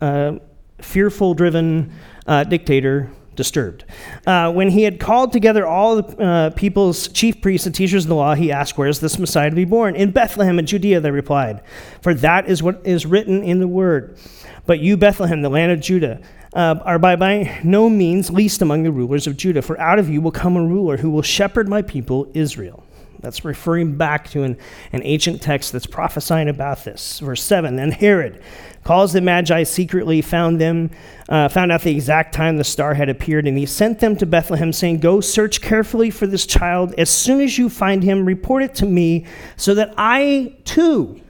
uh, 0.00 0.38
fearful 0.80 1.34
driven 1.34 1.92
uh, 2.26 2.44
dictator 2.44 3.10
disturbed. 3.38 3.84
Uh, 4.26 4.52
when 4.52 4.68
he 4.68 4.82
had 4.82 4.98
called 4.98 5.32
together 5.32 5.66
all 5.66 6.02
the 6.02 6.22
uh, 6.22 6.50
people's 6.50 7.08
chief 7.08 7.40
priests 7.40 7.66
and 7.66 7.74
teachers 7.74 8.04
of 8.04 8.08
the 8.08 8.14
law, 8.14 8.34
he 8.34 8.50
asked, 8.50 8.76
Where 8.76 8.88
is 8.88 9.00
this 9.00 9.18
Messiah 9.18 9.48
to 9.48 9.56
be 9.56 9.64
born? 9.64 9.94
In 9.94 10.10
Bethlehem 10.10 10.58
in 10.58 10.66
Judea, 10.66 11.00
they 11.00 11.12
replied, 11.12 11.62
For 12.02 12.12
that 12.14 12.48
is 12.48 12.62
what 12.62 12.80
is 12.84 13.06
written 13.06 13.42
in 13.42 13.60
the 13.60 13.68
word. 13.68 14.18
But 14.66 14.80
you, 14.80 14.96
Bethlehem, 14.96 15.40
the 15.40 15.48
land 15.48 15.72
of 15.72 15.80
Judah, 15.80 16.20
uh, 16.52 16.80
are 16.84 16.98
by, 16.98 17.16
by 17.16 17.60
no 17.62 17.88
means 17.88 18.28
least 18.28 18.60
among 18.60 18.82
the 18.82 18.90
rulers 18.90 19.26
of 19.26 19.36
Judah, 19.36 19.62
for 19.62 19.80
out 19.80 19.98
of 19.98 20.10
you 20.10 20.20
will 20.20 20.32
come 20.32 20.56
a 20.56 20.62
ruler 20.62 20.96
who 20.96 21.10
will 21.10 21.22
shepherd 21.22 21.68
my 21.68 21.80
people 21.80 22.30
Israel. 22.34 22.84
That's 23.20 23.44
referring 23.44 23.96
back 23.96 24.30
to 24.30 24.42
an, 24.42 24.56
an 24.92 25.02
ancient 25.04 25.42
text 25.42 25.72
that's 25.72 25.86
prophesying 25.86 26.48
about 26.48 26.84
this. 26.84 27.18
Verse 27.20 27.42
7 27.42 27.76
Then 27.76 27.90
Herod 27.90 28.42
calls 28.88 29.12
the 29.12 29.20
Magi 29.20 29.64
secretly, 29.64 30.22
found 30.22 30.58
them, 30.58 30.90
uh, 31.28 31.46
found 31.46 31.70
out 31.70 31.82
the 31.82 31.90
exact 31.90 32.34
time 32.34 32.56
the 32.56 32.64
star 32.64 32.94
had 32.94 33.10
appeared, 33.10 33.46
and 33.46 33.58
he 33.58 33.66
sent 33.66 34.00
them 34.00 34.16
to 34.16 34.24
Bethlehem, 34.24 34.72
saying, 34.72 34.98
Go 34.98 35.20
search 35.20 35.60
carefully 35.60 36.08
for 36.08 36.26
this 36.26 36.46
child. 36.46 36.94
As 36.96 37.10
soon 37.10 37.42
as 37.42 37.58
you 37.58 37.68
find 37.68 38.02
him, 38.02 38.24
report 38.24 38.62
it 38.62 38.74
to 38.76 38.86
me, 38.86 39.26
so 39.58 39.74
that 39.74 39.92
I 39.98 40.56
too 40.64 41.20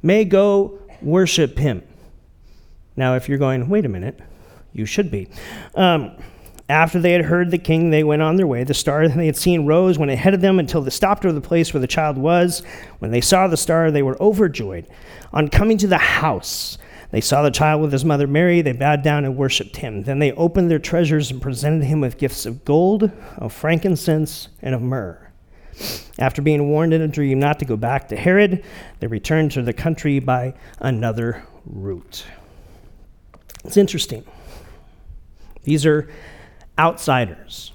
may 0.00 0.24
go 0.24 0.78
worship 1.02 1.58
him. 1.58 1.82
Now, 2.94 3.16
if 3.16 3.28
you're 3.28 3.38
going, 3.38 3.68
wait 3.68 3.84
a 3.84 3.88
minute, 3.88 4.20
you 4.72 4.86
should 4.86 5.10
be. 5.10 5.26
Um, 5.74 6.16
after 6.68 7.00
they 7.00 7.10
had 7.10 7.24
heard 7.24 7.50
the 7.50 7.58
king, 7.58 7.90
they 7.90 8.04
went 8.04 8.22
on 8.22 8.36
their 8.36 8.46
way. 8.46 8.62
The 8.62 8.74
star 8.74 9.08
they 9.08 9.26
had 9.26 9.36
seen 9.36 9.66
rose, 9.66 9.98
went 9.98 10.12
ahead 10.12 10.34
of 10.34 10.40
them 10.40 10.60
until 10.60 10.82
they 10.82 10.90
stopped 10.90 11.24
over 11.24 11.34
the 11.34 11.40
place 11.40 11.74
where 11.74 11.80
the 11.80 11.88
child 11.88 12.16
was. 12.16 12.62
When 13.00 13.10
they 13.10 13.22
saw 13.22 13.48
the 13.48 13.56
star, 13.56 13.90
they 13.90 14.04
were 14.04 14.22
overjoyed. 14.22 14.86
On 15.32 15.48
coming 15.48 15.78
to 15.78 15.88
the 15.88 15.98
house, 15.98 16.78
they 17.10 17.20
saw 17.20 17.42
the 17.42 17.50
child 17.50 17.80
with 17.80 17.92
his 17.92 18.04
mother 18.04 18.26
Mary. 18.26 18.60
They 18.60 18.72
bowed 18.72 19.02
down 19.02 19.24
and 19.24 19.36
worshiped 19.36 19.78
him. 19.78 20.02
Then 20.02 20.18
they 20.18 20.32
opened 20.32 20.70
their 20.70 20.78
treasures 20.78 21.30
and 21.30 21.40
presented 21.40 21.84
him 21.84 22.00
with 22.00 22.18
gifts 22.18 22.44
of 22.44 22.64
gold, 22.64 23.10
of 23.36 23.52
frankincense, 23.52 24.48
and 24.60 24.74
of 24.74 24.82
myrrh. 24.82 25.30
After 26.18 26.42
being 26.42 26.68
warned 26.68 26.92
in 26.92 27.00
a 27.00 27.08
dream 27.08 27.38
not 27.38 27.58
to 27.60 27.64
go 27.64 27.76
back 27.76 28.08
to 28.08 28.16
Herod, 28.16 28.64
they 29.00 29.06
returned 29.06 29.52
to 29.52 29.62
the 29.62 29.72
country 29.72 30.18
by 30.18 30.54
another 30.80 31.44
route. 31.64 32.26
It's 33.64 33.76
interesting. 33.76 34.24
These 35.62 35.86
are 35.86 36.10
outsiders 36.78 37.72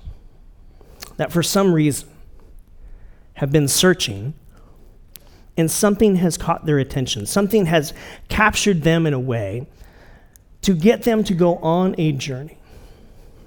that 1.18 1.32
for 1.32 1.42
some 1.42 1.74
reason 1.74 2.10
have 3.36 3.52
been 3.52 3.68
searching 3.68 4.34
and 5.58 5.70
something 5.70 6.16
has 6.18 6.38
caught 6.38 6.66
their 6.66 6.80
attention. 6.80 7.26
Something 7.26 7.68
has 7.68 7.94
captured 8.30 8.82
them 8.82 9.06
in 9.06 9.14
a 9.14 9.20
way 9.20 9.68
to 10.62 10.74
get 10.74 11.04
them 11.04 11.24
to 11.26 11.34
go 11.34 11.58
on 11.58 11.96
a 11.98 12.12
journey. 12.14 12.58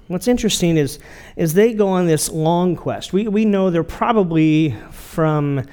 What's 0.09 0.29
interesting 0.29 0.77
is, 0.77 1.01
is 1.35 1.55
they 1.55 1.73
go 1.73 1.89
on 1.89 2.07
this 2.07 2.29
long 2.29 2.77
quest. 2.77 3.13
We, 3.13 3.27
we 3.27 3.45
know 3.45 3.71
they're 3.71 3.83
probably 3.83 4.77
from 4.93 5.65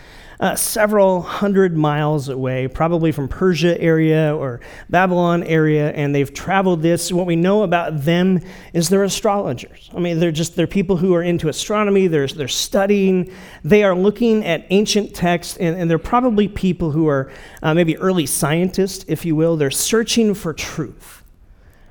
uh, 0.44 0.58
several 0.58 1.22
hundred 1.22 1.78
miles 1.78 2.28
away, 2.28 2.68
probably 2.68 3.14
from 3.14 3.30
Persia 3.30 3.80
area 3.80 4.36
or 4.36 4.60
Babylon 4.90 5.42
area, 5.44 5.92
and 5.92 6.14
they've 6.14 6.34
traveled 6.34 6.82
this. 6.82 7.14
What 7.14 7.26
we 7.26 7.38
know 7.38 7.64
about 7.64 8.04
them 8.04 8.42
is 8.74 8.90
they're 8.90 9.06
astrologers. 9.06 9.90
I 9.96 10.00
mean, 10.00 10.20
they're 10.20 10.34
just 10.34 10.58
they're 10.58 10.68
people 10.68 10.98
who 10.98 11.16
are 11.16 11.24
into 11.24 11.48
astronomy. 11.48 12.08
They're 12.08 12.28
they're 12.28 12.50
studying. 12.50 13.32
They 13.64 13.86
are 13.86 13.96
looking 13.96 14.44
at 14.44 14.66
ancient 14.70 15.16
texts, 15.16 15.56
and, 15.56 15.78
and 15.78 15.90
they're 15.90 15.98
probably 15.98 16.50
people 16.50 16.92
who 16.92 17.08
are 17.08 17.32
uh, 17.62 17.74
maybe 17.74 17.96
early 17.96 18.26
scientists, 18.26 19.06
if 19.08 19.24
you 19.24 19.38
will. 19.38 19.56
They're 19.56 19.72
searching 19.72 20.34
for 20.34 20.54
truth, 20.54 21.24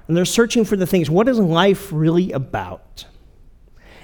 and 0.09 0.15
they're 0.15 0.27
searching 0.27 0.67
for 0.67 0.77
the 0.77 0.87
things. 0.87 1.09
What 1.09 1.27
is 1.27 1.39
life 1.39 1.91
really 1.91 2.33
about? 2.33 3.07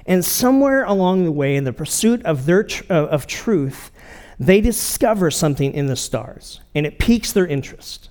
And 0.07 0.25
somewhere 0.25 0.85
along 0.85 1.25
the 1.25 1.33
way, 1.33 1.55
in 1.55 1.65
the 1.65 1.73
pursuit 1.75 2.25
of, 2.25 2.47
their 2.47 2.63
tr- 2.63 2.91
of 2.91 3.27
truth, 3.27 3.91
they 4.39 4.61
discover 4.61 5.31
something 5.31 5.73
in 5.73 5.87
the 5.87 5.97
stars, 5.97 6.61
and 6.75 6.87
it 6.87 6.99
piques 6.99 7.33
their 7.33 7.47
interest. 7.47 8.11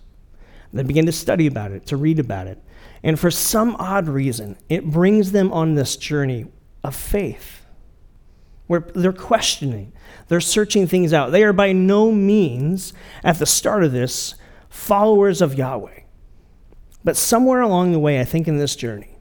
They 0.74 0.84
begin 0.84 1.06
to 1.06 1.12
study 1.12 1.48
about 1.48 1.72
it, 1.72 1.86
to 1.88 1.98
read 1.98 2.20
about 2.20 2.48
it. 2.48 2.62
And 3.02 3.20
for 3.20 3.32
some 3.32 3.76
odd 3.80 4.08
reason, 4.08 4.58
it 4.68 4.86
brings 4.86 5.32
them 5.32 5.52
on 5.54 5.76
this 5.76 5.96
journey 5.96 6.48
of 6.84 6.96
faith 6.96 7.66
where 8.68 8.82
they're 8.94 9.14
questioning, 9.14 9.94
they're 10.28 10.42
searching 10.42 10.88
things 10.88 11.14
out. 11.14 11.32
They 11.32 11.44
are 11.44 11.54
by 11.54 11.72
no 11.72 12.12
means, 12.12 12.92
at 13.24 13.40
the 13.40 13.46
start 13.46 13.84
of 13.84 13.94
this, 13.94 14.36
followers 14.70 15.42
of 15.42 15.54
Yahweh. 15.54 16.02
But 17.04 17.16
somewhere 17.16 17.62
along 17.62 17.94
the 17.94 18.00
way, 18.00 18.20
I 18.20 18.26
think 18.26 18.48
in 18.48 18.58
this 18.58 18.76
journey, 18.76 19.18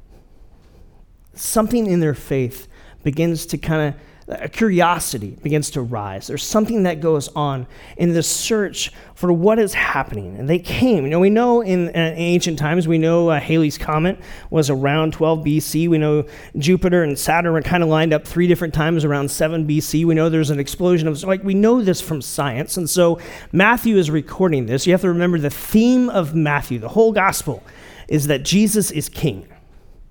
something 1.34 1.86
in 1.86 2.00
their 2.00 2.14
faith 2.14 2.66
begins 3.04 3.46
to 3.46 3.58
kind 3.58 3.94
of 3.94 4.00
a 4.28 4.48
curiosity 4.48 5.38
begins 5.42 5.70
to 5.70 5.80
rise. 5.80 6.26
There's 6.26 6.42
something 6.42 6.82
that 6.82 7.00
goes 7.00 7.28
on 7.28 7.66
in 7.96 8.12
the 8.12 8.24
search 8.24 8.90
for 9.14 9.32
what 9.32 9.60
is 9.60 9.72
happening. 9.72 10.36
And 10.36 10.50
they 10.50 10.58
came. 10.58 11.04
You 11.04 11.10
know, 11.10 11.20
we 11.20 11.30
know 11.30 11.60
in, 11.60 11.88
uh, 11.88 12.14
ancient 12.16 12.58
times, 12.58 12.88
we 12.88 12.98
know 12.98 13.30
uh, 13.30 13.38
Halley's 13.38 13.78
Comet 13.78 14.18
was 14.50 14.68
around 14.68 15.12
12 15.12 15.44
BC. 15.44 15.88
We 15.88 15.98
know 15.98 16.24
Jupiter 16.58 17.04
and 17.04 17.16
Saturn 17.16 17.52
were 17.52 17.62
kind 17.62 17.84
of 17.84 17.88
lined 17.88 18.12
up 18.12 18.26
three 18.26 18.48
different 18.48 18.74
times 18.74 19.04
around 19.04 19.30
7 19.30 19.66
BC. 19.66 20.04
We 20.04 20.14
know 20.14 20.28
there's 20.28 20.50
an 20.50 20.58
explosion 20.58 21.06
of, 21.06 21.22
like, 21.22 21.44
we 21.44 21.54
know 21.54 21.80
this 21.80 22.00
from 22.00 22.20
science. 22.20 22.76
And 22.76 22.90
so 22.90 23.20
Matthew 23.52 23.96
is 23.96 24.10
recording 24.10 24.66
this. 24.66 24.86
You 24.86 24.92
have 24.92 25.02
to 25.02 25.08
remember 25.08 25.38
the 25.38 25.50
theme 25.50 26.10
of 26.10 26.34
Matthew, 26.34 26.80
the 26.80 26.88
whole 26.88 27.12
gospel, 27.12 27.62
is 28.08 28.26
that 28.26 28.42
Jesus 28.42 28.90
is 28.90 29.08
king. 29.08 29.46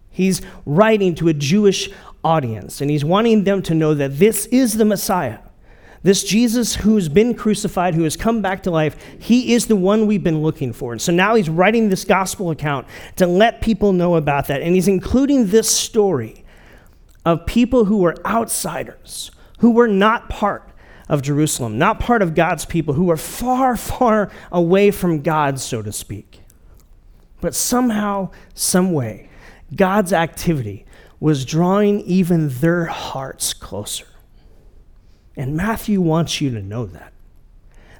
He's 0.09 0.41
writing 0.65 1.13
to 1.15 1.27
a 1.27 1.33
Jewish 1.33 1.89
audience, 2.25 2.81
and 2.81 2.89
he's 2.89 3.05
wanting 3.05 3.43
them 3.43 3.61
to 3.61 3.75
know 3.75 3.93
that 3.93 4.17
this 4.17 4.47
is 4.47 4.77
the 4.77 4.83
Messiah. 4.83 5.39
This 6.01 6.23
Jesus 6.23 6.75
who's 6.75 7.07
been 7.07 7.33
crucified, 7.33 7.95
who 7.95 8.03
has 8.03 8.17
come 8.17 8.41
back 8.41 8.63
to 8.63 8.71
life, 8.71 8.95
he 9.19 9.53
is 9.53 9.67
the 9.67 9.75
one 9.75 10.05
we've 10.05 10.23
been 10.23 10.43
looking 10.43 10.73
for. 10.73 10.91
And 10.91 11.01
so 11.01 11.11
now 11.11 11.35
he's 11.35 11.49
writing 11.49 11.89
this 11.89 12.03
gospel 12.03 12.51
account 12.51 12.87
to 13.15 13.25
let 13.25 13.61
people 13.61 13.93
know 13.93 14.15
about 14.15 14.47
that. 14.47 14.61
And 14.61 14.75
he's 14.75 14.87
including 14.87 15.47
this 15.47 15.69
story 15.69 16.43
of 17.25 17.45
people 17.45 17.85
who 17.85 17.97
were 17.97 18.15
outsiders, 18.25 19.31
who 19.59 19.71
were 19.71 19.87
not 19.87 20.29
part 20.29 20.69
of 21.09 21.21
Jerusalem, 21.21 21.77
not 21.77 21.99
part 21.99 22.21
of 22.21 22.35
God's 22.35 22.65
people, 22.65 22.93
who 22.93 23.05
were 23.05 23.17
far, 23.17 23.75
far 23.75 24.31
away 24.51 24.91
from 24.91 25.21
God, 25.21 25.59
so 25.59 25.81
to 25.81 25.91
speak. 25.91 26.41
But 27.41 27.55
somehow, 27.55 28.29
some 28.53 28.91
way, 28.91 29.29
God's 29.75 30.13
activity 30.13 30.84
was 31.19 31.45
drawing 31.45 32.01
even 32.01 32.49
their 32.49 32.85
hearts 32.85 33.53
closer. 33.53 34.07
And 35.35 35.55
Matthew 35.55 36.01
wants 36.01 36.39
you 36.39 36.49
to 36.51 36.61
know 36.61 36.85
that, 36.85 37.13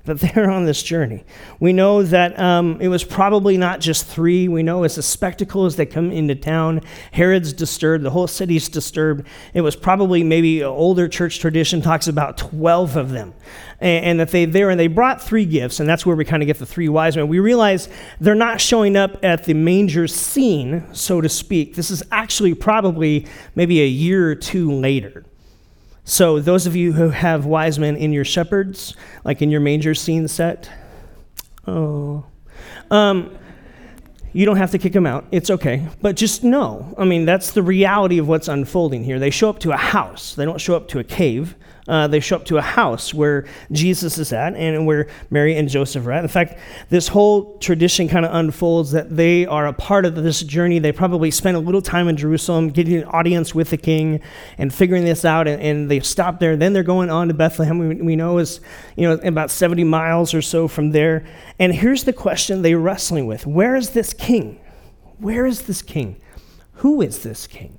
that 0.06 0.20
they're 0.20 0.50
on 0.50 0.66
this 0.66 0.82
journey. 0.82 1.24
We 1.60 1.74
know 1.74 2.04
that 2.04 2.40
um, 2.40 2.80
it 2.80 2.88
was 2.88 3.04
probably 3.04 3.58
not 3.58 3.80
just 3.80 4.06
three. 4.06 4.48
We 4.48 4.64
know 4.64 4.84
it's 4.84 4.98
a 4.98 5.04
spectacle 5.04 5.66
as 5.66 5.76
they 5.76 5.86
come 5.86 6.12
into 6.12 6.36
town. 6.36 6.82
Herod's 7.12 7.54
disturbed, 7.54 8.04
the 8.04 8.12
whole 8.12 8.28
city's 8.28 8.70
disturbed. 8.70 9.28
It 9.54 9.62
was 9.62 9.76
probably 9.76 10.24
maybe 10.24 10.64
older 10.64 11.08
church 11.08 11.40
tradition 11.40 11.82
talks 11.82 12.08
about 12.08 12.38
12 12.38 12.96
of 12.96 13.10
them. 13.10 13.34
And, 13.80 14.06
and 14.06 14.20
that 14.20 14.30
they 14.30 14.46
there 14.46 14.70
and 14.70 14.80
they 14.80 14.88
brought 14.88 15.22
three 15.22 15.46
gifts, 15.46 15.80
and 15.80 15.90
that's 15.90 16.06
where 16.06 16.16
we 16.16 16.24
kind 16.24 16.42
of 16.42 16.48
get 16.48 16.60
the 16.60 16.66
three 16.66 16.88
wise 16.88 17.18
men. 17.18 17.28
We 17.28 17.40
realize 17.40 17.90
they're 18.22 18.34
not 18.34 18.62
showing 18.62 18.96
up 18.96 19.24
at 19.24 19.44
the 19.44 19.54
manger 19.54 20.08
scene, 20.08 20.86
so 20.94 21.20
to 21.20 21.28
speak. 21.28 21.76
This 21.76 21.92
is 21.92 22.02
actually 22.12 22.54
probably 22.54 23.28
maybe 23.54 23.82
a 23.82 23.88
year 23.88 24.30
or 24.30 24.36
two 24.36 24.72
later. 24.72 25.26
So, 26.08 26.40
those 26.40 26.68
of 26.68 26.76
you 26.76 26.94
who 26.94 27.10
have 27.10 27.48
wise 27.48 27.80
men 27.80 27.96
in 27.98 28.14
your 28.14 28.24
shepherds, 28.24 28.96
like 29.24 29.42
in 29.42 29.50
your 29.50 29.60
manger 29.60 29.96
scene 29.96 30.28
set, 30.28 30.70
oh, 31.66 32.24
um, 32.92 33.36
you 34.32 34.46
don't 34.46 34.58
have 34.58 34.70
to 34.72 34.78
kick 34.78 34.94
them 34.94 35.08
out. 35.08 35.26
It's 35.32 35.50
okay. 35.50 35.88
But 36.04 36.16
just 36.16 36.44
know, 36.44 36.94
I 36.96 37.06
mean, 37.06 37.26
that's 37.26 37.52
the 37.52 37.64
reality 37.64 38.20
of 38.20 38.28
what's 38.28 38.48
unfolding 38.48 39.04
here. 39.04 39.18
They 39.18 39.32
show 39.32 39.50
up 39.50 39.58
to 39.62 39.72
a 39.72 39.78
house, 39.78 40.36
they 40.36 40.46
don't 40.46 40.62
show 40.62 40.76
up 40.76 40.88
to 40.90 41.00
a 41.00 41.04
cave 41.04 41.56
uh, 41.88 42.08
they 42.08 42.20
show 42.20 42.38
up 42.38 42.46
to 42.46 42.58
a 42.58 42.62
house 42.62 43.14
where 43.14 43.46
Jesus 43.72 44.18
is 44.18 44.34
at 44.34 44.56
and 44.56 44.88
where 44.88 45.08
Mary 45.30 45.56
and 45.56 45.70
Joseph 45.70 46.06
are 46.08 46.14
at. 46.14 46.24
In 46.24 46.28
fact, 46.28 46.58
this 46.90 47.08
whole 47.08 47.60
tradition 47.60 48.08
kind 48.08 48.26
of 48.26 48.34
unfolds 48.34 48.92
that 48.92 49.16
they 49.16 49.46
are 49.46 49.68
a 49.68 49.74
part 49.74 50.06
of 50.06 50.16
this 50.16 50.42
journey. 50.42 50.80
They 50.80 50.92
probably 50.92 51.30
spent 51.30 51.56
a 51.56 51.60
little 51.60 51.84
time 51.84 52.08
in 52.08 52.18
Jerusalem 52.18 52.70
getting 52.70 52.96
an 52.98 53.04
audience 53.06 53.54
with 53.54 53.70
the 53.70 53.78
king 53.78 54.20
and 54.58 54.74
figuring 54.74 55.06
this 55.06 55.24
out, 55.26 55.48
and, 55.48 55.62
and 55.62 55.92
they 55.92 56.00
stop 56.00 56.40
there. 56.40 56.58
Then 56.58 56.74
they're 56.74 56.82
going 56.82 57.12
on 57.12 57.28
to 57.28 57.36
Bethlehem, 57.36 57.78
we, 57.78 57.96
we 57.96 58.16
know 58.16 58.40
is 58.40 58.62
you 58.96 59.08
know 59.08 59.20
about 59.24 59.52
70 59.52 59.84
miles 59.84 60.34
or 60.34 60.42
so 60.42 60.68
from 60.68 60.92
there. 60.92 61.24
And 61.60 61.74
here's 61.74 62.04
the 62.04 62.14
question 62.14 62.64
they're 62.64 62.80
wrestling 62.80 63.28
with 63.28 63.46
Where 63.46 63.76
is 63.76 63.92
this 63.92 64.12
king? 64.12 64.60
Where 65.20 65.46
is 65.46 65.64
this 65.64 65.82
king? 65.84 66.20
Who 66.80 67.02
is 67.02 67.20
this 67.20 67.46
king? 67.46 67.78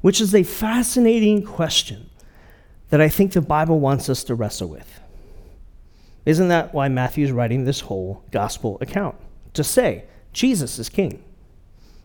Which 0.00 0.20
is 0.20 0.34
a 0.34 0.42
fascinating 0.42 1.44
question 1.44 2.08
that 2.92 3.00
I 3.00 3.08
think 3.08 3.32
the 3.32 3.40
Bible 3.40 3.80
wants 3.80 4.10
us 4.10 4.22
to 4.24 4.34
wrestle 4.34 4.68
with. 4.68 5.00
Isn't 6.26 6.48
that 6.48 6.74
why 6.74 6.88
Matthew's 6.88 7.32
writing 7.32 7.64
this 7.64 7.80
whole 7.80 8.22
gospel 8.30 8.76
account? 8.82 9.16
To 9.54 9.64
say, 9.64 10.04
Jesus 10.34 10.78
is 10.78 10.90
king. 10.90 11.24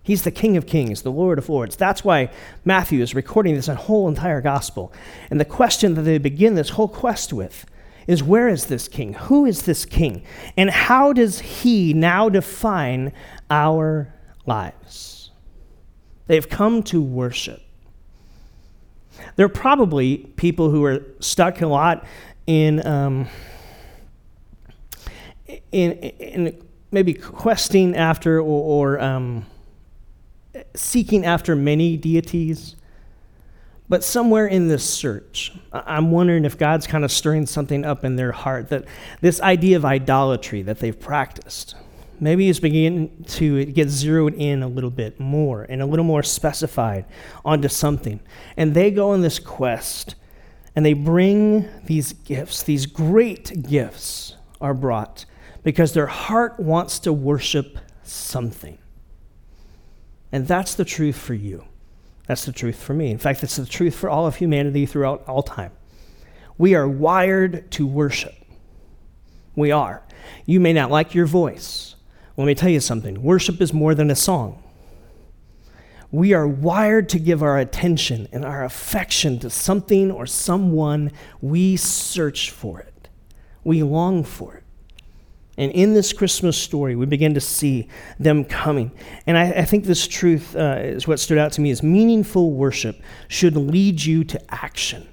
He's 0.02 0.22
the 0.22 0.32
King 0.32 0.56
of 0.56 0.66
Kings, 0.66 1.02
the 1.02 1.12
Lord 1.12 1.40
of 1.40 1.50
Lords. 1.50 1.76
That's 1.76 2.06
why 2.06 2.32
Matthew 2.64 3.02
is 3.02 3.14
recording 3.14 3.56
this 3.56 3.68
whole 3.68 4.08
entire 4.08 4.40
gospel. 4.40 4.94
And 5.30 5.42
the 5.42 5.46
question 5.46 5.96
that 5.96 6.04
they 6.04 6.20
begin 6.20 6.56
this 6.56 6.70
whole 6.70 6.88
quest 6.88 7.34
with 7.34 7.66
is 8.08 8.24
where 8.24 8.48
is 8.48 8.68
this 8.68 8.88
king? 8.88 9.12
Who 9.14 9.46
is 9.46 9.64
this 9.64 9.84
king? 9.84 10.24
And 10.56 10.70
how 10.70 11.12
does 11.12 11.42
he 11.42 11.94
now 11.94 12.30
define 12.30 13.12
our 13.50 14.14
lives? 14.46 15.32
They've 16.28 16.48
come 16.48 16.82
to 16.84 17.02
worship. 17.02 17.62
There 19.36 19.46
are 19.46 19.50
probably 19.50 20.18
people 20.36 20.70
who 20.70 20.84
are 20.86 21.06
stuck 21.20 21.62
a 21.62 21.68
lot 21.68 22.06
in, 22.46 22.86
um, 22.86 23.28
in, 25.72 25.94
in 25.94 26.64
maybe 26.92 27.14
questing 27.14 27.96
after 27.96 28.40
or, 28.40 28.96
or 28.96 29.02
um, 29.02 29.46
seeking 30.76 31.26
after 31.26 31.56
many 31.56 31.98
deities. 31.98 32.76
But 33.90 34.04
somewhere 34.04 34.48
in 34.48 34.68
this 34.68 34.88
search, 34.88 35.54
I'm 35.72 36.12
wondering 36.12 36.44
if 36.44 36.58
God's 36.58 36.88
kind 36.88 37.06
of 37.06 37.12
stirring 37.12 37.46
something 37.46 37.86
up 37.86 38.04
in 38.04 38.18
their 38.18 38.34
heart 38.34 38.70
that 38.70 38.84
this 39.22 39.40
idea 39.40 39.78
of 39.78 39.86
idolatry 39.86 40.62
that 40.64 40.80
they've 40.80 41.00
practiced 41.00 41.76
Maybe 42.20 42.50
it's 42.50 42.60
beginning 42.60 43.26
to 43.28 43.66
get 43.66 43.90
zeroed 43.90 44.34
in 44.34 44.64
a 44.64 44.68
little 44.68 44.90
bit 44.90 45.20
more 45.20 45.64
and 45.64 45.82
a 45.82 45.86
little 45.86 46.06
more 46.06 46.24
specified 46.24 47.06
onto 47.46 47.68
something. 47.68 48.20
And 48.56 48.74
they 48.74 48.90
go 48.90 49.12
on 49.12 49.22
this 49.22 49.38
quest 49.38 50.16
and 50.76 50.86
they 50.86 50.94
bring 50.94 51.70
these 51.86 52.14
gifts. 52.14 52.64
These 52.64 52.88
great 52.88 53.68
gifts 53.70 54.36
are 54.60 54.74
brought 54.74 55.26
because 55.64 55.94
their 55.94 56.08
heart 56.08 56.60
wants 56.60 57.00
to 57.00 57.14
worship 57.14 57.78
something. 58.04 58.78
And 60.32 60.48
that's 60.48 60.76
the 60.76 60.86
truth 60.86 61.18
for 61.18 61.34
you. 61.34 61.66
That's 62.28 62.46
the 62.46 62.52
truth 62.52 62.82
for 62.82 62.94
me. 62.94 63.12
In 63.12 63.18
fact, 63.18 63.44
it's 63.44 63.56
the 63.56 63.66
truth 63.66 63.96
for 63.96 64.10
all 64.10 64.28
of 64.28 64.36
humanity 64.36 64.86
throughout 64.86 65.24
all 65.28 65.44
time. 65.44 65.72
We 66.58 66.74
are 66.74 66.88
wired 66.88 67.70
to 67.72 67.86
worship. 67.86 68.34
We 69.56 69.72
are. 69.72 70.04
You 70.46 70.60
may 70.60 70.74
not 70.74 70.92
like 70.92 71.14
your 71.14 71.26
voice. 71.26 71.96
Let 72.38 72.46
me 72.46 72.56
tell 72.56 72.70
you 72.70 72.80
something 72.80 73.22
worship 73.22 73.60
is 73.60 73.74
more 73.74 73.96
than 73.96 74.12
a 74.12 74.16
song. 74.16 74.64
We 76.12 76.34
are 76.34 76.48
wired 76.48 77.10
to 77.10 77.20
give 77.20 77.44
our 77.44 77.58
attention 77.58 78.30
and 78.32 78.46
our 78.46 78.64
affection 78.64 79.40
to 79.40 79.50
something 79.50 80.10
or 80.10 80.26
someone. 80.26 81.12
We 81.42 81.76
search 81.76 82.52
for 82.52 82.80
it, 82.80 83.10
we 83.64 83.84
long 83.84 84.24
for 84.24 84.56
it. 84.56 84.64
And 85.60 85.72
in 85.72 85.96
this 85.96 86.14
Christmas 86.14 86.56
story, 86.56 86.96
we 86.96 87.08
begin 87.08 87.34
to 87.34 87.42
see 87.42 87.88
them 88.20 88.46
coming. 88.46 88.92
And 89.26 89.36
I, 89.36 89.50
I 89.50 89.66
think 89.66 89.86
this 89.86 90.08
truth 90.08 90.56
uh, 90.56 90.78
is 90.82 91.08
what 91.08 91.20
stood 91.20 91.40
out 91.40 91.52
to 91.54 91.62
me 91.62 91.72
is 91.72 91.82
meaningful 91.82 92.52
worship 92.52 93.02
should 93.28 93.58
lead 93.58 94.04
you 94.04 94.24
to 94.26 94.54
action. 94.54 95.08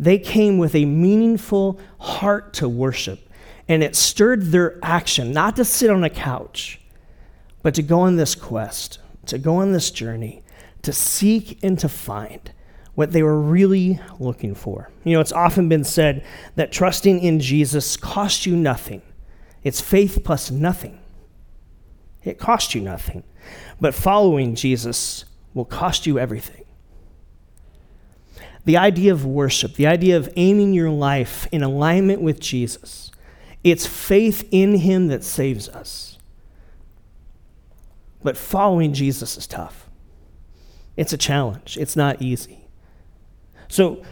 They 0.00 0.18
came 0.18 0.58
with 0.58 0.74
a 0.74 0.84
meaningful 0.84 1.80
heart 2.00 2.52
to 2.54 2.68
worship 2.68 3.27
and 3.68 3.82
it 3.82 3.94
stirred 3.94 4.50
their 4.50 4.78
action, 4.82 5.32
not 5.32 5.56
to 5.56 5.64
sit 5.64 5.90
on 5.90 6.02
a 6.02 6.10
couch, 6.10 6.80
but 7.62 7.74
to 7.74 7.82
go 7.82 8.00
on 8.00 8.16
this 8.16 8.34
quest, 8.34 8.98
to 9.26 9.38
go 9.38 9.56
on 9.56 9.72
this 9.72 9.90
journey, 9.90 10.42
to 10.82 10.92
seek 10.92 11.62
and 11.62 11.78
to 11.78 11.88
find 11.88 12.52
what 12.94 13.12
they 13.12 13.22
were 13.22 13.40
really 13.40 14.00
looking 14.18 14.54
for. 14.54 14.90
You 15.04 15.12
know, 15.12 15.20
it's 15.20 15.32
often 15.32 15.68
been 15.68 15.84
said 15.84 16.24
that 16.56 16.72
trusting 16.72 17.20
in 17.20 17.40
Jesus 17.40 17.96
costs 17.96 18.46
you 18.46 18.56
nothing, 18.56 19.02
it's 19.62 19.80
faith 19.80 20.20
plus 20.24 20.50
nothing. 20.50 20.98
It 22.24 22.38
costs 22.38 22.74
you 22.74 22.80
nothing. 22.80 23.22
But 23.80 23.94
following 23.94 24.54
Jesus 24.54 25.24
will 25.54 25.64
cost 25.64 26.06
you 26.06 26.18
everything. 26.18 26.64
the 28.68 28.76
idea 28.76 29.10
of 29.10 29.24
worship, 29.24 29.76
the 29.76 29.86
idea 29.86 30.14
of 30.14 30.28
aiming 30.36 30.74
your 30.74 30.90
life 30.90 31.46
in 31.50 31.62
alignment 31.62 32.20
with 32.20 32.38
Jesus, 32.38 33.07
it's 33.64 33.86
faith 33.86 34.48
in 34.50 34.76
him 34.76 35.08
that 35.08 35.24
saves 35.24 35.68
us. 35.68 36.18
But 38.22 38.36
following 38.36 38.92
Jesus 38.92 39.36
is 39.36 39.46
tough. 39.46 39.88
It's 40.96 41.12
a 41.12 41.18
challenge, 41.18 41.76
it's 41.80 41.96
not 41.96 42.20
easy. 42.20 42.68
So, 43.68 44.02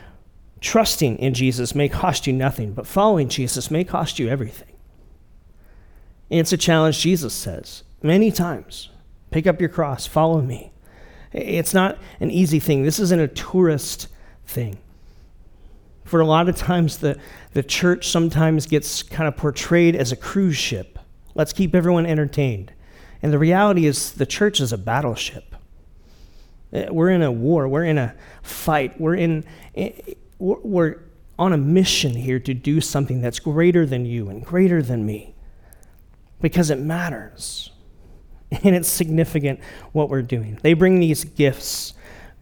trusting 0.61 1.19
in 1.19 1.35
Jesus 1.35 1.75
may 1.75 1.89
cost 1.89 2.27
you 2.27 2.33
nothing, 2.33 2.73
but 2.73 2.87
following 2.87 3.29
Jesus 3.29 3.71
may 3.71 3.85
cost 3.85 4.19
you 4.19 4.29
everything. 4.29 4.77
It's 6.31 6.53
a 6.53 6.57
challenge 6.57 7.01
Jesus 7.01 7.35
says 7.35 7.85
many 8.03 8.31
times 8.31 8.91
pick 9.31 9.47
up 9.47 9.61
your 9.61 9.69
cross, 9.69 10.07
follow 10.07 10.41
me. 10.41 10.73
It's 11.33 11.75
not 11.75 11.99
an 12.21 12.31
easy 12.31 12.61
thing. 12.61 12.85
This 12.85 12.99
isn't 12.99 13.21
a 13.21 13.29
tourist 13.29 14.09
thing. 14.47 14.79
For 16.07 16.21
a 16.21 16.25
lot 16.25 16.49
of 16.49 16.57
times, 16.57 16.99
the, 16.99 17.19
the 17.53 17.65
church 17.65 18.09
sometimes 18.09 18.67
gets 18.67 19.03
kind 19.03 19.27
of 19.27 19.37
portrayed 19.37 19.97
as 19.97 20.13
a 20.13 20.17
cruise 20.17 20.57
ship. 20.57 21.01
Let's 21.35 21.53
keep 21.53 21.75
everyone 21.75 22.07
entertained. 22.07 22.73
And 23.23 23.33
the 23.33 23.41
reality 23.41 23.87
is, 23.87 24.13
the 24.13 24.25
church 24.25 24.61
is 24.61 24.73
a 24.73 24.79
battleship. 24.79 25.57
Uh, 26.73 26.85
we're 26.91 27.11
in 27.11 27.23
a 27.23 27.33
war, 27.33 27.67
we're 27.67 27.85
in 27.85 27.99
a 27.99 28.15
fight, 28.43 29.01
we're, 29.01 29.17
in, 29.17 29.45
eh, 29.75 29.91
we're 30.39 31.01
on 31.41 31.53
a 31.53 31.57
mission 31.57 32.13
here 32.13 32.39
to 32.39 32.55
do 32.55 32.81
something 32.81 33.21
that's 33.21 33.41
greater 33.41 33.85
than 33.85 34.07
you 34.07 34.29
and 34.29 34.45
greater 34.45 34.83
than 34.83 35.05
me 35.05 35.35
because 36.41 36.71
it 36.71 36.79
matters. 36.79 37.71
And 38.63 38.77
it's 38.77 38.89
significant 38.89 39.59
what 39.91 40.09
we're 40.09 40.23
doing. 40.23 40.61
They 40.63 40.75
bring 40.75 41.01
these 41.01 41.25
gifts 41.25 41.95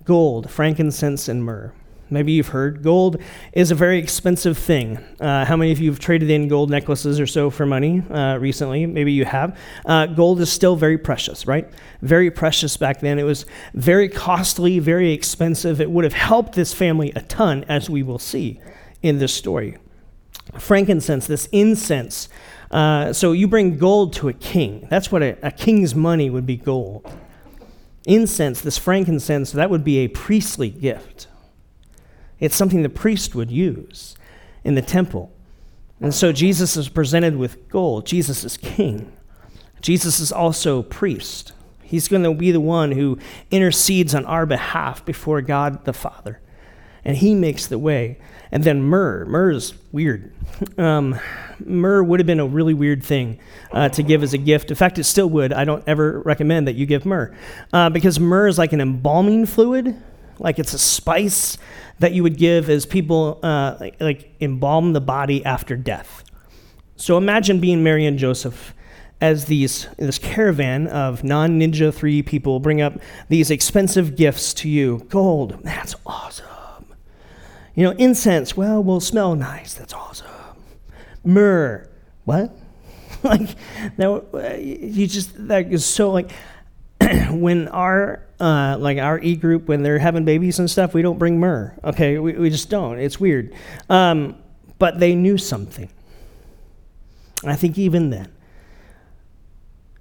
gold, 0.04 0.50
frankincense, 0.50 1.28
and 1.28 1.42
myrrh. 1.42 1.73
Maybe 2.14 2.33
you've 2.33 2.49
heard 2.49 2.83
gold 2.83 3.21
is 3.52 3.73
a 3.73 3.75
very 3.75 3.99
expensive 3.99 4.56
thing. 4.56 4.99
Uh, 5.21 5.44
how 5.44 5.56
many 5.56 5.73
of 5.73 5.80
you 5.80 5.90
have 5.90 5.99
traded 5.99 6.30
in 6.30 6.47
gold 6.47 6.71
necklaces 6.71 7.18
or 7.18 7.26
so 7.26 7.50
for 7.50 7.66
money 7.66 8.02
uh, 8.09 8.38
recently? 8.38 8.87
Maybe 8.87 9.12
you 9.12 9.25
have. 9.25 9.59
Uh, 9.85 10.06
gold 10.06 10.40
is 10.40 10.50
still 10.50 10.76
very 10.76 10.97
precious, 10.97 11.47
right? 11.47 11.68
Very 12.02 12.30
precious 12.30 12.76
back 12.76 13.00
then. 13.00 13.18
It 13.18 13.25
was 13.25 13.47
very 13.75 14.09
costly, 14.09 14.78
very 14.78 15.12
expensive. 15.12 15.80
It 15.80 15.90
would 15.90 16.04
have 16.04 16.14
helped 16.14 16.54
this 16.54 16.73
family 16.73 17.12
a 17.16 17.23
ton, 17.23 17.64
as 17.64 17.90
we 17.90 18.04
will 18.04 18.21
see 18.21 18.61
in 19.02 19.18
this 19.18 19.35
story. 19.35 19.76
Frankincense, 20.59 21.26
this 21.26 21.47
incense. 21.50 22.28
Uh, 22.71 23.12
so 23.12 23.33
you 23.33 23.49
bring 23.49 23.76
gold 23.76 24.12
to 24.14 24.28
a 24.28 24.33
king. 24.33 24.87
That's 24.88 25.11
what 25.11 25.23
a, 25.23 25.37
a 25.47 25.50
king's 25.50 25.94
money 25.94 26.30
would 26.30 26.47
be 26.47 26.56
gold. 26.56 27.11
Incense, 28.06 28.61
this 28.61 28.78
frankincense, 28.78 29.52
that 29.52 29.71
would 29.71 29.83
be 29.83 29.99
a 29.99 30.09
priestly 30.09 30.71
gift. 30.71 31.26
It's 32.44 32.56
something 32.56 32.82
the 32.82 32.88
priest 32.88 33.34
would 33.34 33.50
use 33.50 34.16
in 34.64 34.74
the 34.74 34.82
temple. 34.82 35.32
And 36.00 36.12
so 36.12 36.32
Jesus 36.32 36.76
is 36.76 36.88
presented 36.88 37.36
with 37.36 37.68
gold. 37.68 38.04
Jesus 38.04 38.44
is 38.44 38.56
king. 38.56 39.12
Jesus 39.80 40.20
is 40.20 40.32
also 40.32 40.82
priest. 40.82 41.52
He's 41.82 42.08
going 42.08 42.22
to 42.22 42.34
be 42.34 42.50
the 42.50 42.60
one 42.60 42.92
who 42.92 43.18
intercedes 43.50 44.14
on 44.14 44.26
our 44.26 44.46
behalf 44.46 45.04
before 45.04 45.40
God 45.40 45.84
the 45.84 45.92
Father. 45.92 46.40
And 47.04 47.16
he 47.16 47.34
makes 47.34 47.66
the 47.66 47.78
way. 47.78 48.18
And 48.50 48.64
then 48.64 48.82
myrrh. 48.82 49.24
Myrrh 49.26 49.52
is 49.52 49.74
weird. 49.92 50.32
Um, 50.78 51.18
myrrh 51.60 52.02
would 52.02 52.20
have 52.20 52.26
been 52.26 52.40
a 52.40 52.46
really 52.46 52.74
weird 52.74 53.02
thing 53.02 53.38
uh, 53.72 53.88
to 53.90 54.02
give 54.02 54.22
as 54.22 54.34
a 54.34 54.38
gift. 54.38 54.70
In 54.70 54.76
fact, 54.76 54.98
it 54.98 55.04
still 55.04 55.28
would. 55.30 55.52
I 55.52 55.64
don't 55.64 55.84
ever 55.86 56.20
recommend 56.20 56.68
that 56.68 56.74
you 56.74 56.86
give 56.86 57.04
myrrh 57.06 57.34
uh, 57.72 57.90
because 57.90 58.20
myrrh 58.20 58.48
is 58.48 58.58
like 58.58 58.72
an 58.72 58.80
embalming 58.80 59.46
fluid, 59.46 59.96
like 60.38 60.58
it's 60.58 60.74
a 60.74 60.78
spice 60.78 61.58
that 61.98 62.12
you 62.12 62.22
would 62.22 62.36
give 62.36 62.68
as 62.68 62.86
people 62.86 63.38
uh, 63.42 63.90
like, 64.00 64.34
embalm 64.40 64.92
the 64.92 65.00
body 65.00 65.44
after 65.44 65.76
death. 65.76 66.24
So 66.96 67.16
imagine 67.16 67.61
being 67.61 67.82
Mary 67.82 68.06
and 68.06 68.18
Joseph 68.18 68.74
as 69.20 69.46
these 69.46 69.87
this 69.96 70.18
caravan 70.18 70.87
of 70.88 71.24
non-ninja 71.24 71.94
3 71.94 72.22
people 72.22 72.61
bring 72.61 72.80
up 72.80 72.98
these 73.28 73.50
expensive 73.50 74.16
gifts 74.16 74.52
to 74.54 74.68
you. 74.68 75.06
Gold, 75.09 75.59
that's 75.62 75.94
awesome. 76.04 76.46
You 77.74 77.85
know, 77.85 77.90
incense, 77.92 78.56
well, 78.56 78.82
will 78.82 79.00
smell 79.00 79.35
nice. 79.35 79.74
That's 79.74 79.92
awesome. 79.92 80.28
Myrrh, 81.24 81.88
what? 82.24 82.54
like 83.24 83.56
that 83.96 84.61
you 84.62 85.06
just 85.06 85.48
that 85.48 85.72
is 85.72 85.85
so 85.85 86.11
like 86.11 86.30
when 87.30 87.68
our 87.68 88.24
uh, 88.40 88.76
like 88.78 88.98
our 88.98 89.18
e 89.20 89.36
group 89.36 89.68
when 89.68 89.82
they're 89.82 89.98
having 89.98 90.24
babies 90.24 90.58
and 90.58 90.70
stuff, 90.70 90.94
we 90.94 91.02
don't 91.02 91.18
bring 91.18 91.38
myrrh. 91.38 91.74
Okay, 91.84 92.18
we, 92.18 92.32
we 92.32 92.50
just 92.50 92.70
don't. 92.70 92.98
It's 92.98 93.18
weird. 93.18 93.54
Um, 93.88 94.36
but 94.78 94.98
they 94.98 95.14
knew 95.14 95.38
something. 95.38 95.88
I 97.44 97.56
think 97.56 97.78
even 97.78 98.10
then, 98.10 98.32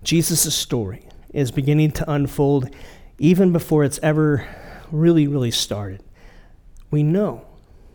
Jesus' 0.04 0.54
story 0.56 1.08
is 1.34 1.52
beginning 1.52 1.92
to 1.92 2.12
unfold 2.12 2.70
even 3.18 3.52
before 3.52 3.84
it's 3.84 4.00
ever 4.02 4.48
really, 4.92 5.28
really 5.28 5.52
started. 5.52 6.04
We 6.92 7.04
know 7.04 7.46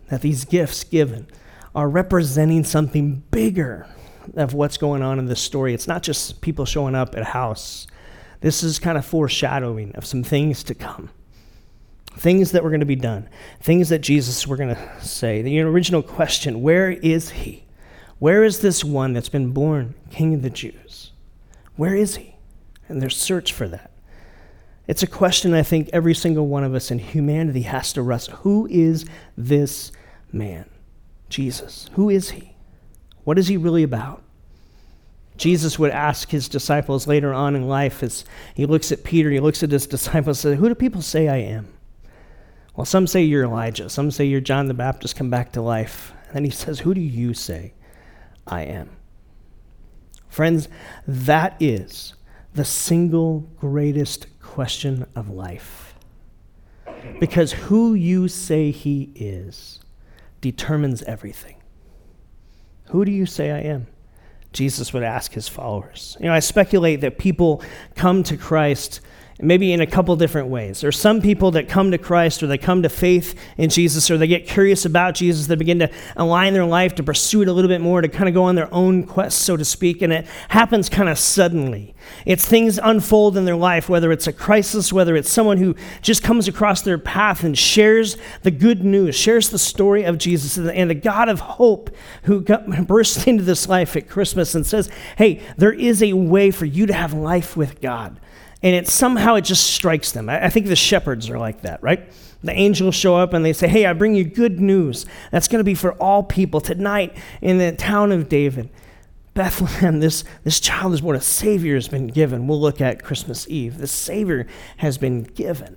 that 0.08 0.22
these 0.22 0.44
gifts 0.44 0.84
given 0.84 1.28
are 1.74 1.88
representing 1.88 2.64
something 2.64 3.22
bigger 3.30 3.86
of 4.34 4.54
what's 4.54 4.76
going 4.76 5.02
on 5.02 5.18
in 5.18 5.26
this 5.26 5.40
story. 5.40 5.74
It's 5.74 5.86
not 5.86 6.02
just 6.02 6.40
people 6.40 6.64
showing 6.64 6.94
up 6.94 7.14
at 7.14 7.22
a 7.22 7.26
house 7.26 7.86
this 8.40 8.62
is 8.62 8.78
kind 8.78 8.96
of 8.96 9.04
foreshadowing 9.04 9.94
of 9.96 10.06
some 10.06 10.22
things 10.22 10.62
to 10.64 10.74
come. 10.74 11.10
Things 12.16 12.52
that 12.52 12.64
were 12.64 12.70
going 12.70 12.80
to 12.80 12.86
be 12.86 12.96
done, 12.96 13.28
things 13.60 13.90
that 13.90 14.00
Jesus 14.00 14.46
were 14.46 14.56
going 14.56 14.74
to 14.74 15.00
say. 15.00 15.42
The 15.42 15.60
original 15.60 16.02
question 16.02 16.62
where 16.62 16.90
is 16.90 17.30
he? 17.30 17.64
Where 18.18 18.42
is 18.42 18.60
this 18.60 18.82
one 18.82 19.12
that's 19.12 19.28
been 19.28 19.52
born 19.52 19.94
King 20.10 20.34
of 20.34 20.42
the 20.42 20.50
Jews? 20.50 21.12
Where 21.76 21.94
is 21.94 22.16
he? 22.16 22.34
And 22.88 23.00
there's 23.00 23.16
search 23.16 23.52
for 23.52 23.68
that. 23.68 23.92
It's 24.88 25.02
a 25.02 25.06
question 25.06 25.52
I 25.54 25.62
think 25.62 25.90
every 25.92 26.14
single 26.14 26.46
one 26.46 26.64
of 26.64 26.74
us 26.74 26.90
in 26.90 26.98
humanity 26.98 27.62
has 27.62 27.92
to 27.92 28.02
wrestle. 28.02 28.36
Who 28.38 28.66
is 28.68 29.04
this 29.36 29.92
man? 30.32 30.68
Jesus. 31.28 31.90
Who 31.92 32.08
is 32.08 32.30
he? 32.30 32.56
What 33.24 33.38
is 33.38 33.48
he 33.48 33.56
really 33.58 33.82
about? 33.82 34.22
Jesus 35.38 35.78
would 35.78 35.92
ask 35.92 36.28
his 36.28 36.48
disciples 36.48 37.06
later 37.06 37.32
on 37.32 37.56
in 37.56 37.68
life 37.68 38.02
as 38.02 38.24
he 38.54 38.66
looks 38.66 38.92
at 38.92 39.04
Peter, 39.04 39.30
he 39.30 39.40
looks 39.40 39.62
at 39.62 39.70
his 39.70 39.86
disciples 39.86 40.44
and 40.44 40.52
says, 40.52 40.58
Who 40.58 40.68
do 40.68 40.74
people 40.74 41.00
say 41.00 41.28
I 41.28 41.36
am? 41.36 41.72
Well, 42.76 42.84
some 42.84 43.06
say 43.06 43.22
you're 43.22 43.44
Elijah, 43.44 43.88
some 43.88 44.10
say 44.10 44.24
you're 44.24 44.40
John 44.40 44.66
the 44.66 44.74
Baptist 44.74 45.16
come 45.16 45.30
back 45.30 45.52
to 45.52 45.62
life. 45.62 46.12
And 46.26 46.36
then 46.36 46.44
he 46.44 46.50
says, 46.50 46.80
Who 46.80 46.92
do 46.92 47.00
you 47.00 47.34
say 47.34 47.72
I 48.46 48.62
am? 48.62 48.90
Friends, 50.28 50.68
that 51.06 51.56
is 51.58 52.14
the 52.54 52.64
single 52.64 53.40
greatest 53.56 54.26
question 54.40 55.06
of 55.14 55.30
life. 55.30 55.94
Because 57.20 57.52
who 57.52 57.94
you 57.94 58.28
say 58.28 58.70
he 58.70 59.12
is 59.14 59.80
determines 60.40 61.02
everything. 61.04 61.56
Who 62.86 63.04
do 63.04 63.12
you 63.12 63.26
say 63.26 63.50
I 63.50 63.60
am? 63.60 63.86
Jesus 64.58 64.92
would 64.92 65.04
ask 65.04 65.34
his 65.34 65.46
followers. 65.46 66.16
You 66.18 66.26
know, 66.26 66.32
I 66.32 66.40
speculate 66.40 67.00
that 67.02 67.16
people 67.16 67.62
come 67.94 68.24
to 68.24 68.36
Christ 68.36 69.00
maybe 69.40 69.72
in 69.72 69.80
a 69.80 69.86
couple 69.86 70.16
different 70.16 70.48
ways. 70.48 70.80
There's 70.80 70.98
some 70.98 71.22
people 71.22 71.52
that 71.52 71.68
come 71.68 71.92
to 71.92 71.98
Christ 71.98 72.42
or 72.42 72.48
they 72.48 72.58
come 72.58 72.82
to 72.82 72.88
faith 72.88 73.38
in 73.56 73.70
Jesus 73.70 74.10
or 74.10 74.18
they 74.18 74.26
get 74.26 74.48
curious 74.48 74.84
about 74.84 75.14
Jesus. 75.14 75.46
They 75.46 75.54
begin 75.54 75.78
to 75.78 75.90
align 76.16 76.54
their 76.54 76.64
life 76.64 76.96
to 76.96 77.04
pursue 77.04 77.42
it 77.42 77.48
a 77.48 77.52
little 77.52 77.68
bit 77.68 77.80
more, 77.80 78.00
to 78.00 78.08
kind 78.08 78.28
of 78.28 78.34
go 78.34 78.44
on 78.44 78.56
their 78.56 78.72
own 78.74 79.04
quest, 79.04 79.42
so 79.42 79.56
to 79.56 79.64
speak. 79.64 80.02
And 80.02 80.12
it 80.12 80.26
happens 80.48 80.88
kind 80.88 81.08
of 81.08 81.18
suddenly. 81.18 81.94
It's 82.26 82.46
things 82.46 82.78
unfold 82.82 83.36
in 83.36 83.44
their 83.44 83.56
life, 83.56 83.88
whether 83.88 84.10
it's 84.10 84.26
a 84.26 84.32
crisis, 84.32 84.92
whether 84.92 85.14
it's 85.14 85.30
someone 85.30 85.58
who 85.58 85.76
just 86.02 86.22
comes 86.22 86.48
across 86.48 86.82
their 86.82 86.98
path 86.98 87.44
and 87.44 87.56
shares 87.56 88.16
the 88.42 88.50
good 88.50 88.82
news, 88.84 89.14
shares 89.14 89.50
the 89.50 89.58
story 89.58 90.02
of 90.02 90.18
Jesus 90.18 90.56
and 90.56 90.90
the 90.90 90.94
God 90.94 91.28
of 91.28 91.40
hope 91.40 91.90
who 92.24 92.40
bursts 92.86 93.26
into 93.26 93.44
this 93.44 93.68
life 93.68 93.94
at 93.94 94.08
Christmas 94.08 94.54
and 94.54 94.66
says, 94.66 94.90
Hey, 95.16 95.42
there 95.56 95.72
is 95.72 96.02
a 96.02 96.14
way 96.14 96.50
for 96.50 96.64
you 96.64 96.86
to 96.86 96.94
have 96.94 97.12
life 97.12 97.56
with 97.56 97.80
God 97.80 98.18
and 98.62 98.74
it 98.74 98.88
somehow 98.88 99.34
it 99.36 99.42
just 99.42 99.68
strikes 99.72 100.12
them. 100.12 100.28
I, 100.28 100.46
I 100.46 100.48
think 100.48 100.66
the 100.66 100.76
shepherds 100.76 101.30
are 101.30 101.38
like 101.38 101.62
that, 101.62 101.82
right? 101.82 102.10
The 102.42 102.52
angels 102.52 102.94
show 102.94 103.16
up 103.16 103.32
and 103.32 103.44
they 103.44 103.52
say, 103.52 103.68
Hey, 103.68 103.86
I 103.86 103.92
bring 103.92 104.14
you 104.14 104.24
good 104.24 104.60
news. 104.60 105.06
That's 105.30 105.48
going 105.48 105.60
to 105.60 105.64
be 105.64 105.74
for 105.74 105.92
all 105.94 106.22
people 106.22 106.60
tonight 106.60 107.16
in 107.40 107.58
the 107.58 107.72
town 107.72 108.12
of 108.12 108.28
David. 108.28 108.70
Bethlehem, 109.34 110.00
this, 110.00 110.24
this 110.42 110.58
child 110.58 110.92
is 110.92 111.00
born. 111.00 111.14
A 111.14 111.20
Savior 111.20 111.76
has 111.76 111.86
been 111.86 112.08
given. 112.08 112.48
We'll 112.48 112.60
look 112.60 112.80
at 112.80 113.04
Christmas 113.04 113.48
Eve. 113.48 113.78
The 113.78 113.86
Savior 113.86 114.46
has 114.78 114.98
been 114.98 115.22
given. 115.22 115.76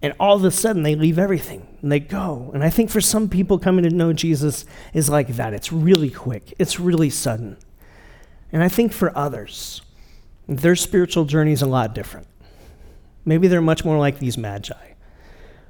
And 0.00 0.14
all 0.20 0.36
of 0.36 0.44
a 0.44 0.50
sudden, 0.50 0.82
they 0.82 0.94
leave 0.94 1.18
everything 1.18 1.66
and 1.80 1.90
they 1.92 2.00
go. 2.00 2.50
And 2.54 2.62
I 2.62 2.70
think 2.70 2.90
for 2.90 3.00
some 3.00 3.28
people, 3.28 3.58
coming 3.58 3.84
to 3.84 3.90
know 3.90 4.12
Jesus 4.12 4.64
is 4.92 5.08
like 5.08 5.28
that. 5.28 5.54
It's 5.54 5.72
really 5.72 6.10
quick, 6.10 6.54
it's 6.58 6.80
really 6.80 7.10
sudden. 7.10 7.56
And 8.52 8.62
I 8.62 8.68
think 8.68 8.92
for 8.92 9.16
others, 9.16 9.82
their 10.46 10.76
spiritual 10.76 11.24
journey 11.24 11.52
is 11.52 11.62
a 11.62 11.66
lot 11.66 11.94
different. 11.94 12.26
Maybe 13.24 13.48
they're 13.48 13.60
much 13.60 13.84
more 13.84 13.98
like 13.98 14.18
these 14.18 14.36
magi, 14.36 14.92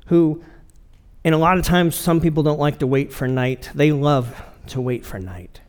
who 0.07 0.43
And 1.25 1.35
a 1.35 1.39
lot 1.39 1.57
of 1.57 1.65
times, 1.65 1.95
some 1.95 2.21
people 2.21 2.43
don't 2.43 2.59
like 2.59 2.81
to 2.81 2.87
wait 2.87 3.13
for 3.13 3.27
night. 3.27 3.71
They 3.75 3.93
love 3.93 4.43
to 4.67 4.81
wait 4.81 5.07
for 5.07 5.19
night. 5.19 5.61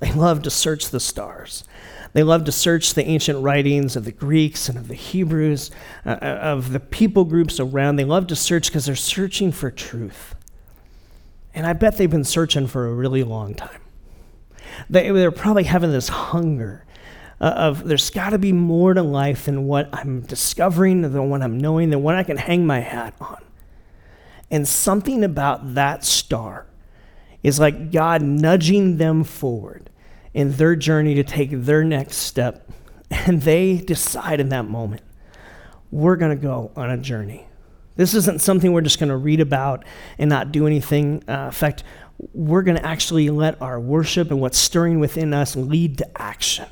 They 0.00 0.12
love 0.12 0.42
to 0.42 0.50
search 0.50 0.90
the 0.90 1.00
stars. 1.00 1.64
They 2.12 2.22
love 2.22 2.44
to 2.44 2.52
search 2.52 2.92
the 2.92 3.06
ancient 3.06 3.42
writings 3.42 3.96
of 3.96 4.04
the 4.04 4.12
Greeks 4.12 4.68
and 4.68 4.76
of 4.76 4.88
the 4.88 4.94
Hebrews, 4.94 5.70
uh, 6.04 6.18
uh 6.20 6.38
of 6.42 6.72
the 6.72 6.80
people 6.80 7.24
groups 7.24 7.60
around. 7.60 7.96
They 7.96 8.04
love 8.04 8.26
to 8.26 8.36
search 8.36 8.66
because 8.66 8.84
they're 8.84 8.96
searching 8.96 9.52
for 9.52 9.70
truth. 9.70 10.34
And 11.54 11.66
I 11.66 11.72
bet 11.72 11.96
they've 11.96 12.10
been 12.10 12.24
searching 12.24 12.66
for 12.66 12.88
a 12.88 12.92
really 12.92 13.22
long 13.22 13.54
time. 13.54 13.80
They, 14.90 15.10
they're 15.10 15.30
probably 15.30 15.64
having 15.64 15.92
this 15.92 16.08
hunger 16.08 16.84
of 17.48 17.84
there's 17.84 18.10
got 18.10 18.30
to 18.30 18.38
be 18.38 18.52
more 18.52 18.94
to 18.94 19.02
life 19.02 19.46
than 19.46 19.64
what 19.64 19.88
I'm 19.92 20.20
discovering, 20.20 21.02
than 21.02 21.28
what 21.28 21.42
I'm 21.42 21.58
knowing, 21.58 21.90
than 21.90 22.02
what 22.02 22.14
I 22.14 22.22
can 22.22 22.36
hang 22.36 22.66
my 22.66 22.80
hat 22.80 23.14
on. 23.20 23.42
And 24.50 24.68
something 24.68 25.24
about 25.24 25.74
that 25.74 26.04
star 26.04 26.66
is 27.42 27.58
like 27.58 27.90
God 27.90 28.22
nudging 28.22 28.98
them 28.98 29.24
forward 29.24 29.90
in 30.32 30.52
their 30.52 30.76
journey 30.76 31.14
to 31.14 31.24
take 31.24 31.50
their 31.50 31.82
next 31.82 32.16
step. 32.16 32.70
And 33.10 33.42
they 33.42 33.76
decide 33.76 34.40
in 34.40 34.50
that 34.50 34.66
moment, 34.66 35.02
we're 35.90 36.16
going 36.16 36.34
to 36.34 36.42
go 36.42 36.70
on 36.76 36.90
a 36.90 36.96
journey. 36.96 37.46
This 37.96 38.14
isn't 38.14 38.40
something 38.40 38.72
we're 38.72 38.80
just 38.80 38.98
going 38.98 39.10
to 39.10 39.16
read 39.16 39.40
about 39.40 39.84
and 40.16 40.30
not 40.30 40.52
do 40.52 40.66
anything. 40.66 41.22
Uh, 41.28 41.46
in 41.46 41.50
fact, 41.50 41.84
we're 42.32 42.62
going 42.62 42.76
to 42.78 42.86
actually 42.86 43.28
let 43.28 43.60
our 43.60 43.78
worship 43.80 44.30
and 44.30 44.40
what's 44.40 44.56
stirring 44.56 45.00
within 45.00 45.34
us 45.34 45.56
lead 45.56 45.98
to 45.98 46.22
action. 46.22 46.66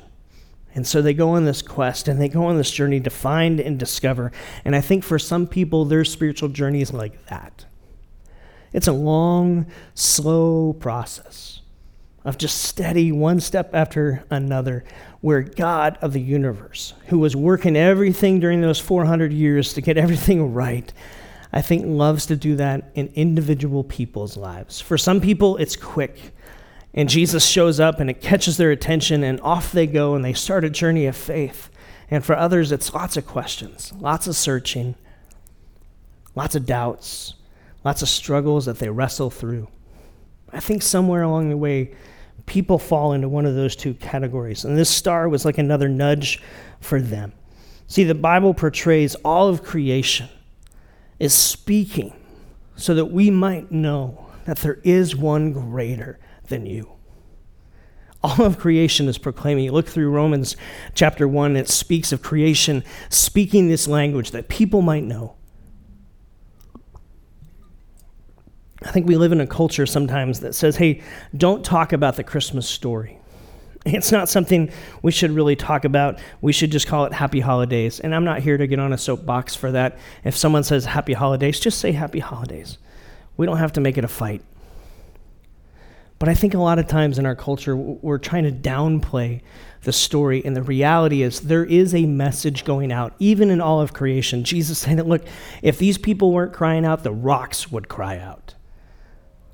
And 0.73 0.87
so 0.87 1.01
they 1.01 1.13
go 1.13 1.31
on 1.31 1.45
this 1.45 1.61
quest 1.61 2.07
and 2.07 2.19
they 2.19 2.29
go 2.29 2.45
on 2.45 2.57
this 2.57 2.71
journey 2.71 2.99
to 3.01 3.09
find 3.09 3.59
and 3.59 3.77
discover. 3.77 4.31
And 4.63 4.75
I 4.75 4.81
think 4.81 5.03
for 5.03 5.19
some 5.19 5.47
people, 5.47 5.85
their 5.85 6.05
spiritual 6.05 6.49
journey 6.49 6.81
is 6.81 6.93
like 6.93 7.25
that. 7.27 7.65
It's 8.73 8.87
a 8.87 8.93
long, 8.93 9.65
slow 9.95 10.73
process 10.73 11.61
of 12.23 12.37
just 12.37 12.61
steady, 12.61 13.11
one 13.11 13.39
step 13.39 13.73
after 13.73 14.23
another, 14.29 14.83
where 15.21 15.41
God 15.41 15.97
of 16.01 16.13
the 16.13 16.21
universe, 16.21 16.93
who 17.07 17.19
was 17.19 17.35
working 17.35 17.75
everything 17.75 18.39
during 18.39 18.61
those 18.61 18.79
400 18.79 19.33
years 19.33 19.73
to 19.73 19.81
get 19.81 19.97
everything 19.97 20.53
right, 20.53 20.93
I 21.51 21.61
think 21.61 21.85
loves 21.85 22.27
to 22.27 22.35
do 22.35 22.55
that 22.57 22.91
in 22.95 23.11
individual 23.15 23.83
people's 23.83 24.37
lives. 24.37 24.79
For 24.79 24.97
some 24.97 25.19
people, 25.19 25.57
it's 25.57 25.75
quick. 25.75 26.33
And 26.93 27.07
Jesus 27.07 27.45
shows 27.45 27.79
up 27.79 27.99
and 27.99 28.09
it 28.09 28.21
catches 28.21 28.57
their 28.57 28.71
attention, 28.71 29.23
and 29.23 29.39
off 29.41 29.71
they 29.71 29.87
go 29.87 30.15
and 30.15 30.25
they 30.25 30.33
start 30.33 30.65
a 30.65 30.69
journey 30.69 31.05
of 31.05 31.15
faith. 31.15 31.69
And 32.09 32.25
for 32.25 32.35
others, 32.35 32.71
it's 32.71 32.93
lots 32.93 33.15
of 33.15 33.25
questions, 33.25 33.93
lots 33.99 34.27
of 34.27 34.35
searching, 34.35 34.95
lots 36.35 36.55
of 36.55 36.65
doubts, 36.65 37.35
lots 37.85 38.01
of 38.01 38.09
struggles 38.09 38.65
that 38.65 38.79
they 38.79 38.89
wrestle 38.89 39.29
through. 39.29 39.69
I 40.51 40.59
think 40.59 40.81
somewhere 40.81 41.21
along 41.21 41.49
the 41.49 41.57
way, 41.57 41.93
people 42.45 42.77
fall 42.77 43.13
into 43.13 43.29
one 43.29 43.45
of 43.45 43.55
those 43.55 43.75
two 43.75 43.93
categories. 43.93 44.65
And 44.65 44.77
this 44.77 44.89
star 44.89 45.29
was 45.29 45.45
like 45.45 45.57
another 45.57 45.87
nudge 45.87 46.41
for 46.81 46.99
them. 46.99 47.31
See, 47.87 48.03
the 48.03 48.15
Bible 48.15 48.53
portrays 48.53 49.15
all 49.15 49.47
of 49.47 49.63
creation 49.63 50.27
is 51.19 51.33
speaking 51.33 52.13
so 52.75 52.95
that 52.95 53.05
we 53.05 53.29
might 53.29 53.71
know 53.71 54.27
that 54.45 54.57
there 54.57 54.79
is 54.83 55.15
one 55.15 55.53
greater 55.53 56.19
than 56.51 56.67
you. 56.67 56.91
All 58.23 58.45
of 58.45 58.59
creation 58.59 59.07
is 59.07 59.17
proclaiming. 59.17 59.63
You 59.63 59.71
look 59.71 59.87
through 59.87 60.11
Romans 60.11 60.55
chapter 60.93 61.27
1, 61.27 61.55
it 61.55 61.67
speaks 61.67 62.11
of 62.11 62.21
creation 62.21 62.83
speaking 63.09 63.67
this 63.67 63.87
language 63.87 64.29
that 64.31 64.47
people 64.47 64.83
might 64.83 65.03
know. 65.03 65.35
I 68.83 68.91
think 68.91 69.07
we 69.07 69.15
live 69.15 69.31
in 69.31 69.41
a 69.41 69.47
culture 69.47 69.85
sometimes 69.85 70.41
that 70.41 70.53
says, 70.53 70.75
hey, 70.75 71.01
don't 71.35 71.65
talk 71.65 71.93
about 71.93 72.15
the 72.15 72.23
Christmas 72.23 72.69
story. 72.69 73.17
It's 73.83 74.11
not 74.11 74.29
something 74.29 74.71
we 75.01 75.11
should 75.11 75.31
really 75.31 75.55
talk 75.55 75.85
about. 75.85 76.19
We 76.39 76.53
should 76.53 76.71
just 76.71 76.85
call 76.85 77.05
it 77.05 77.13
happy 77.13 77.39
holidays. 77.39 77.99
And 77.99 78.13
I'm 78.13 78.23
not 78.23 78.41
here 78.41 78.55
to 78.55 78.67
get 78.67 78.77
on 78.77 78.93
a 78.93 78.97
soapbox 78.97 79.55
for 79.55 79.71
that. 79.71 79.97
If 80.23 80.37
someone 80.37 80.63
says 80.63 80.85
happy 80.85 81.13
holidays, 81.13 81.59
just 81.59 81.79
say 81.79 81.91
happy 81.91 82.19
holidays. 82.19 82.77
We 83.37 83.47
don't 83.47 83.57
have 83.57 83.73
to 83.73 83.81
make 83.81 83.97
it 83.97 84.03
a 84.03 84.07
fight. 84.07 84.43
But 86.21 86.29
I 86.29 86.35
think 86.35 86.53
a 86.53 86.59
lot 86.59 86.77
of 86.77 86.85
times 86.85 87.17
in 87.17 87.25
our 87.25 87.35
culture, 87.35 87.75
we're 87.75 88.19
trying 88.19 88.43
to 88.43 88.51
downplay 88.51 89.41
the 89.81 89.91
story. 89.91 90.45
And 90.45 90.55
the 90.55 90.61
reality 90.61 91.23
is, 91.23 91.39
there 91.39 91.65
is 91.65 91.95
a 91.95 92.05
message 92.05 92.63
going 92.63 92.91
out, 92.91 93.15
even 93.17 93.49
in 93.49 93.59
all 93.59 93.81
of 93.81 93.91
creation. 93.91 94.43
Jesus 94.43 94.77
said, 94.77 95.03
Look, 95.07 95.25
if 95.63 95.79
these 95.79 95.97
people 95.97 96.31
weren't 96.31 96.53
crying 96.53 96.85
out, 96.85 97.01
the 97.01 97.11
rocks 97.11 97.71
would 97.71 97.89
cry 97.89 98.19
out 98.19 98.53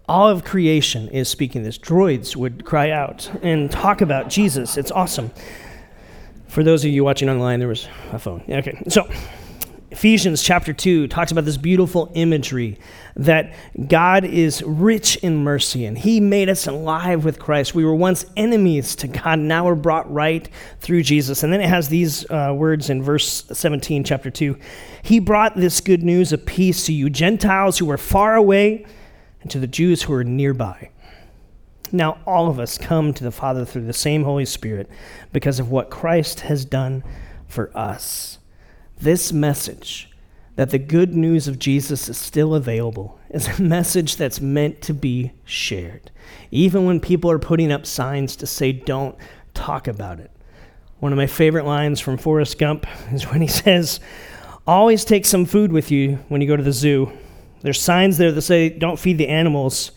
all 0.09 0.29
of 0.29 0.43
creation 0.43 1.09
is 1.09 1.27
speaking 1.27 1.63
this. 1.63 1.77
Droids 1.77 2.35
would 2.35 2.63
cry 2.63 2.91
out 2.91 3.29
and 3.41 3.69
talk 3.69 4.01
about 4.01 4.29
Jesus. 4.29 4.77
It's 4.77 4.91
awesome. 4.91 5.31
For 6.47 6.63
those 6.63 6.85
of 6.85 6.91
you 6.91 7.03
watching 7.03 7.29
online, 7.29 7.59
there 7.59 7.67
was 7.67 7.87
a 8.11 8.19
phone. 8.19 8.43
Okay, 8.49 8.81
so 8.87 9.09
Ephesians 9.89 10.43
chapter 10.43 10.73
2 10.73 11.07
talks 11.07 11.31
about 11.31 11.45
this 11.45 11.55
beautiful 11.55 12.11
imagery 12.13 12.77
that 13.15 13.53
God 13.87 14.25
is 14.25 14.61
rich 14.63 15.15
in 15.17 15.37
mercy 15.37 15.85
and 15.85 15.97
He 15.97 16.19
made 16.19 16.49
us 16.49 16.67
alive 16.67 17.23
with 17.23 17.39
Christ. 17.39 17.73
We 17.73 17.85
were 17.85 17.95
once 17.95 18.25
enemies 18.35 18.97
to 18.97 19.07
God, 19.07 19.39
now 19.39 19.65
we're 19.65 19.75
brought 19.75 20.11
right 20.11 20.49
through 20.81 21.03
Jesus. 21.03 21.41
And 21.41 21.53
then 21.53 21.61
it 21.61 21.69
has 21.69 21.87
these 21.87 22.29
uh, 22.29 22.53
words 22.53 22.89
in 22.89 23.01
verse 23.01 23.45
17, 23.53 24.03
chapter 24.03 24.29
2 24.29 24.57
He 25.03 25.19
brought 25.19 25.55
this 25.55 25.79
good 25.79 26.03
news 26.03 26.33
of 26.33 26.45
peace 26.45 26.85
to 26.87 26.93
you, 26.93 27.09
Gentiles 27.09 27.77
who 27.77 27.85
were 27.85 27.97
far 27.97 28.35
away 28.35 28.85
and 29.41 29.49
to 29.51 29.59
the 29.59 29.67
Jews 29.67 30.03
who 30.03 30.13
are 30.13 30.23
nearby. 30.25 30.89
Now, 31.93 32.19
all 32.25 32.49
of 32.49 32.59
us 32.59 32.77
come 32.77 33.13
to 33.13 33.23
the 33.23 33.31
Father 33.31 33.63
through 33.63 33.85
the 33.85 33.93
same 33.93 34.23
Holy 34.23 34.43
Spirit 34.43 34.89
because 35.31 35.61
of 35.61 35.71
what 35.71 35.89
Christ 35.89 36.41
has 36.41 36.65
done 36.65 37.05
for 37.47 37.75
us. 37.77 38.36
This 38.99 39.31
message 39.31 40.09
that 40.55 40.71
the 40.71 40.79
good 40.79 41.15
news 41.15 41.47
of 41.47 41.59
Jesus 41.59 42.09
is 42.09 42.17
still 42.17 42.55
available 42.55 43.19
is 43.29 43.47
a 43.47 43.61
message 43.61 44.15
that's 44.15 44.41
meant 44.41 44.81
to 44.83 44.93
be 44.93 45.31
shared. 45.45 46.09
Even 46.49 46.85
when 46.85 46.99
people 46.99 47.29
are 47.29 47.39
putting 47.39 47.71
up 47.71 47.85
signs 47.85 48.35
to 48.37 48.47
say, 48.47 48.71
don't 48.71 49.15
talk 49.53 49.87
about 49.87 50.19
it. 50.19 50.31
One 50.99 51.11
of 51.11 51.17
my 51.17 51.27
favorite 51.27 51.65
lines 51.65 51.99
from 51.99 52.17
Forrest 52.17 52.57
Gump 52.57 52.87
is 53.11 53.23
when 53.29 53.41
he 53.41 53.47
says, 53.47 53.99
Always 54.65 55.05
take 55.05 55.25
some 55.25 55.45
food 55.45 55.71
with 55.71 55.91
you 55.91 56.19
when 56.27 56.41
you 56.41 56.47
go 56.47 56.57
to 56.57 56.63
the 56.63 56.73
zoo 56.73 57.13
there's 57.61 57.81
signs 57.81 58.17
there 58.17 58.31
that 58.31 58.41
say 58.41 58.69
don't 58.69 58.99
feed 58.99 59.17
the 59.17 59.27
animals, 59.27 59.91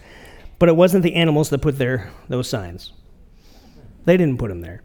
but 0.58 0.68
it 0.68 0.76
wasn't 0.76 1.02
the 1.02 1.14
animals 1.14 1.50
that 1.50 1.60
put 1.60 1.78
there 1.78 2.10
those 2.28 2.48
signs. 2.48 2.92
They 4.04 4.16
didn't 4.16 4.38
put 4.38 4.48
them 4.48 4.60
there. 4.60 4.82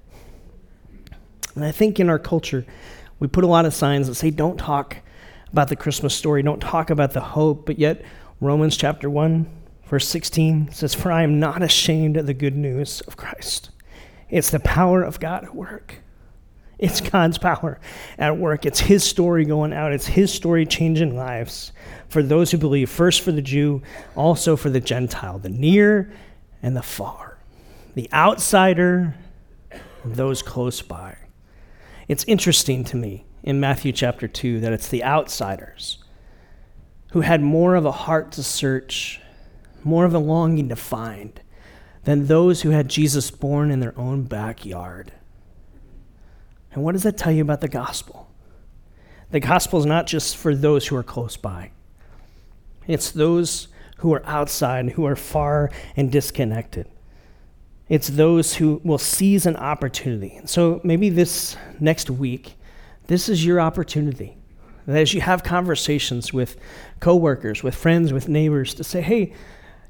And 1.55 1.63
I 1.63 1.71
think 1.71 1.99
in 1.99 2.09
our 2.09 2.19
culture, 2.19 2.65
we 3.25 3.29
put 3.29 3.43
a 3.43 3.47
lot 3.47 3.65
of 3.65 3.73
signs 3.73 4.05
that 4.05 4.13
say 4.13 4.29
don't 4.29 4.55
talk 4.55 4.97
about 5.51 5.67
the 5.67 5.75
Christmas 5.75 6.13
story, 6.13 6.43
don't 6.43 6.61
talk 6.61 6.91
about 6.91 7.13
the 7.13 7.21
hope, 7.21 7.65
but 7.65 7.79
yet 7.79 8.03
Romans 8.39 8.77
chapter 8.77 9.09
1, 9.09 9.49
verse 9.85 10.07
16 10.07 10.71
says, 10.71 10.93
For 10.93 11.11
I 11.11 11.23
am 11.23 11.39
not 11.39 11.63
ashamed 11.63 12.17
of 12.17 12.27
the 12.27 12.35
good 12.35 12.55
news 12.55 13.01
of 13.01 13.17
Christ. 13.17 13.71
It's 14.29 14.51
the 14.51 14.59
power 14.59 15.01
of 15.01 15.19
God 15.19 15.43
at 15.43 15.55
work. 15.55 16.03
It's 16.77 17.01
God's 17.01 17.39
power 17.39 17.79
at 18.19 18.37
work. 18.37 18.63
It's 18.63 18.81
His 18.81 19.03
story 19.03 19.43
going 19.43 19.73
out. 19.73 19.91
It's 19.91 20.05
His 20.05 20.31
story 20.31 20.67
changing 20.67 21.17
lives 21.17 21.71
for 22.09 22.21
those 22.21 22.51
who 22.51 22.59
believe, 22.59 22.91
first 22.91 23.21
for 23.21 23.31
the 23.31 23.41
Jew, 23.41 23.81
also 24.15 24.55
for 24.55 24.69
the 24.69 24.79
Gentile, 24.79 25.39
the 25.39 25.49
near 25.49 26.13
and 26.61 26.77
the 26.77 26.83
far, 26.83 27.39
the 27.95 28.07
outsider, 28.13 29.15
and 30.03 30.13
those 30.13 30.43
close 30.43 30.83
by. 30.83 31.17
It's 32.07 32.23
interesting 32.25 32.83
to 32.85 32.97
me 32.97 33.25
in 33.41 33.59
Matthew 33.59 33.91
chapter 33.91 34.27
2 34.27 34.59
that 34.59 34.73
it's 34.73 34.87
the 34.87 35.03
outsiders 35.03 36.03
who 37.11 37.21
had 37.21 37.41
more 37.41 37.75
of 37.75 37.85
a 37.85 37.91
heart 37.91 38.31
to 38.33 38.43
search, 38.43 39.21
more 39.83 40.05
of 40.05 40.13
a 40.13 40.19
longing 40.19 40.69
to 40.69 40.75
find, 40.75 41.41
than 42.03 42.27
those 42.27 42.61
who 42.61 42.69
had 42.69 42.89
Jesus 42.89 43.31
born 43.31 43.71
in 43.71 43.79
their 43.79 43.97
own 43.97 44.23
backyard. 44.23 45.13
And 46.71 46.83
what 46.83 46.91
does 46.91 47.03
that 47.03 47.17
tell 47.17 47.31
you 47.31 47.41
about 47.41 47.61
the 47.61 47.67
gospel? 47.67 48.29
The 49.31 49.39
gospel 49.39 49.79
is 49.79 49.85
not 49.85 50.05
just 50.05 50.37
for 50.37 50.53
those 50.53 50.85
who 50.87 50.95
are 50.95 51.03
close 51.03 51.37
by, 51.37 51.71
it's 52.85 53.09
those 53.09 53.67
who 53.97 54.13
are 54.13 54.23
outside, 54.27 54.91
who 54.91 55.05
are 55.05 55.15
far 55.15 55.71
and 55.95 56.11
disconnected. 56.11 56.87
It's 57.87 58.07
those 58.07 58.55
who 58.55 58.81
will 58.83 58.97
seize 58.97 59.45
an 59.45 59.55
opportunity. 59.57 60.41
So 60.45 60.81
maybe 60.83 61.09
this 61.09 61.55
next 61.79 62.09
week, 62.09 62.55
this 63.07 63.29
is 63.29 63.45
your 63.45 63.61
opportunity. 63.61 64.37
That 64.87 64.97
as 64.97 65.13
you 65.13 65.21
have 65.21 65.43
conversations 65.43 66.33
with 66.33 66.57
coworkers, 66.99 67.63
with 67.63 67.75
friends, 67.75 68.11
with 68.11 68.27
neighbors, 68.27 68.73
to 68.75 68.83
say, 68.83 69.01
hey, 69.01 69.33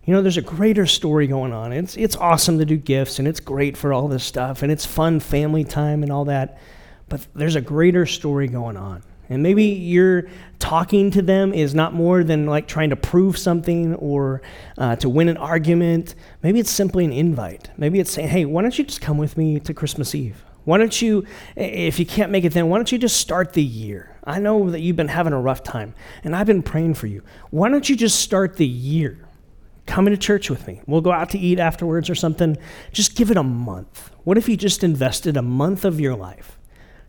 you 0.03 0.13
know, 0.13 0.21
there's 0.21 0.37
a 0.37 0.41
greater 0.41 0.85
story 0.85 1.25
going 1.27 1.51
on. 1.51 1.73
It's, 1.73 1.97
it's 1.97 2.15
awesome 2.15 2.59
to 2.59 2.65
do 2.65 2.77
gifts 2.77 3.17
and 3.17 3.27
it's 3.27 3.39
great 3.39 3.75
for 3.75 3.91
all 3.91 4.07
this 4.07 4.23
stuff 4.23 4.61
and 4.61 4.71
it's 4.71 4.85
fun 4.85 5.19
family 5.19 5.63
time 5.63 6.03
and 6.03 6.11
all 6.11 6.25
that. 6.25 6.59
But 7.09 7.25
there's 7.33 7.55
a 7.55 7.61
greater 7.61 8.05
story 8.05 8.47
going 8.47 8.77
on. 8.77 9.03
And 9.29 9.41
maybe 9.41 9.63
you're 9.63 10.27
talking 10.59 11.11
to 11.11 11.21
them 11.21 11.53
is 11.53 11.73
not 11.73 11.93
more 11.93 12.23
than 12.23 12.45
like 12.45 12.67
trying 12.67 12.89
to 12.89 12.95
prove 12.95 13.37
something 13.37 13.95
or 13.95 14.41
uh, 14.77 14.95
to 14.97 15.09
win 15.09 15.29
an 15.29 15.37
argument. 15.37 16.15
Maybe 16.43 16.59
it's 16.59 16.71
simply 16.71 17.05
an 17.05 17.13
invite. 17.13 17.69
Maybe 17.77 17.99
it's 17.99 18.11
saying, 18.11 18.29
hey, 18.29 18.45
why 18.45 18.61
don't 18.61 18.77
you 18.77 18.85
just 18.85 19.01
come 19.01 19.17
with 19.17 19.37
me 19.37 19.59
to 19.59 19.73
Christmas 19.73 20.15
Eve? 20.15 20.43
Why 20.63 20.79
don't 20.79 20.99
you, 21.01 21.25
if 21.55 21.99
you 21.99 22.05
can't 22.05 22.31
make 22.31 22.43
it 22.43 22.53
then, 22.53 22.69
why 22.69 22.77
don't 22.77 22.91
you 22.91 22.97
just 22.97 23.17
start 23.17 23.53
the 23.53 23.63
year? 23.63 24.17
I 24.23 24.39
know 24.39 24.71
that 24.71 24.79
you've 24.79 24.95
been 24.95 25.07
having 25.07 25.33
a 25.33 25.39
rough 25.39 25.61
time, 25.61 25.93
and 26.23 26.35
I've 26.35 26.47
been 26.47 26.63
praying 26.63 26.95
for 26.95 27.05
you. 27.05 27.21
Why 27.51 27.69
don't 27.69 27.87
you 27.87 27.95
just 27.95 28.19
start 28.19 28.57
the 28.57 28.65
year? 28.65 29.19
Coming 29.85 30.11
to 30.11 30.17
church 30.17 30.49
with 30.49 30.65
me. 30.65 30.81
We'll 30.87 31.01
go 31.01 31.11
out 31.11 31.29
to 31.31 31.37
eat 31.37 31.59
afterwards 31.59 32.09
or 32.09 32.15
something. 32.15 32.57
Just 32.91 33.15
give 33.15 33.29
it 33.29 33.37
a 33.37 33.43
month. 33.43 34.09
What 34.23 34.39
if 34.39 34.49
you 34.49 34.57
just 34.57 34.83
invested 34.83 35.37
a 35.37 35.43
month 35.43 35.85
of 35.85 35.99
your 35.99 36.15
life 36.15 36.54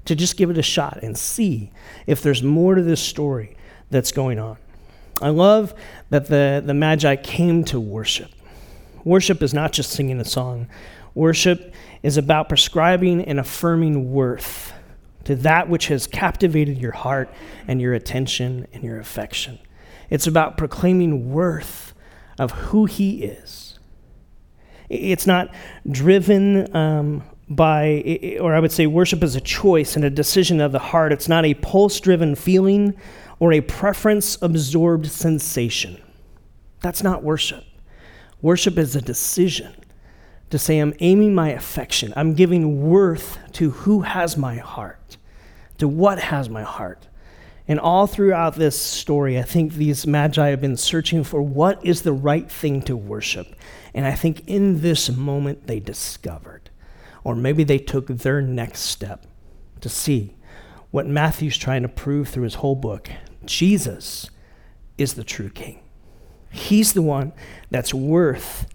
to 0.06 0.14
just 0.14 0.36
give 0.36 0.50
it 0.50 0.58
a 0.58 0.62
shot 0.62 1.00
and 1.02 1.16
see 1.16 1.70
if 2.06 2.22
there's 2.22 2.42
more 2.42 2.74
to 2.74 2.82
this 2.82 3.00
story 3.00 3.56
that's 3.90 4.12
going 4.12 4.38
on? 4.38 4.56
I 5.20 5.30
love 5.30 5.74
that 6.10 6.26
the, 6.26 6.62
the 6.64 6.74
Magi 6.74 7.16
came 7.16 7.64
to 7.66 7.80
worship. 7.80 8.30
Worship 9.04 9.42
is 9.42 9.54
not 9.54 9.72
just 9.72 9.90
singing 9.90 10.20
a 10.20 10.24
song, 10.24 10.68
worship 11.14 11.74
is 12.02 12.16
about 12.16 12.48
prescribing 12.48 13.22
and 13.22 13.38
affirming 13.38 14.12
worth 14.12 14.72
to 15.24 15.34
that 15.36 15.68
which 15.68 15.88
has 15.88 16.06
captivated 16.06 16.78
your 16.78 16.92
heart 16.92 17.28
and 17.66 17.80
your 17.80 17.94
attention 17.94 18.66
and 18.72 18.84
your 18.84 19.00
affection. 19.00 19.58
It's 20.08 20.26
about 20.26 20.56
proclaiming 20.56 21.32
worth 21.32 21.94
of 22.38 22.52
who 22.52 22.84
He 22.84 23.24
is. 23.24 23.78
It's 24.88 25.26
not 25.26 25.52
driven 25.90 26.74
um, 26.76 27.24
by, 27.48 28.38
or 28.40 28.54
I 28.54 28.60
would 28.60 28.72
say, 28.72 28.86
worship 28.86 29.22
is 29.22 29.36
a 29.36 29.40
choice 29.40 29.96
and 29.96 30.04
a 30.04 30.10
decision 30.10 30.60
of 30.60 30.72
the 30.72 30.78
heart. 30.78 31.12
It's 31.12 31.28
not 31.28 31.44
a 31.44 31.54
pulse 31.54 32.00
driven 32.00 32.34
feeling 32.34 32.94
or 33.38 33.52
a 33.52 33.60
preference 33.60 34.36
absorbed 34.42 35.06
sensation. 35.06 36.00
That's 36.80 37.02
not 37.02 37.22
worship. 37.22 37.64
Worship 38.42 38.78
is 38.78 38.96
a 38.96 39.00
decision 39.00 39.74
to 40.50 40.58
say, 40.58 40.78
I'm 40.78 40.94
aiming 41.00 41.34
my 41.34 41.50
affection, 41.50 42.12
I'm 42.16 42.34
giving 42.34 42.88
worth 42.88 43.38
to 43.54 43.70
who 43.70 44.02
has 44.02 44.36
my 44.36 44.56
heart, 44.56 45.16
to 45.78 45.88
what 45.88 46.18
has 46.18 46.48
my 46.48 46.62
heart. 46.62 47.08
And 47.68 47.80
all 47.80 48.06
throughout 48.06 48.54
this 48.54 48.80
story, 48.80 49.38
I 49.38 49.42
think 49.42 49.72
these 49.72 50.06
magi 50.06 50.50
have 50.50 50.60
been 50.60 50.76
searching 50.76 51.24
for 51.24 51.42
what 51.42 51.84
is 51.84 52.02
the 52.02 52.12
right 52.12 52.48
thing 52.48 52.80
to 52.82 52.96
worship. 52.96 53.56
And 53.92 54.06
I 54.06 54.12
think 54.12 54.46
in 54.46 54.82
this 54.82 55.10
moment 55.10 55.66
they 55.66 55.80
discovered, 55.80 56.65
or 57.26 57.34
maybe 57.34 57.64
they 57.64 57.76
took 57.76 58.06
their 58.06 58.40
next 58.40 58.82
step 58.82 59.26
to 59.80 59.88
see 59.88 60.36
what 60.92 61.08
Matthew's 61.08 61.56
trying 61.56 61.82
to 61.82 61.88
prove 61.88 62.28
through 62.28 62.44
his 62.44 62.54
whole 62.54 62.76
book 62.76 63.10
Jesus 63.44 64.30
is 64.96 65.14
the 65.14 65.24
true 65.24 65.50
king. 65.50 65.80
He's 66.52 66.92
the 66.92 67.02
one 67.02 67.32
that's 67.68 67.92
worth 67.92 68.68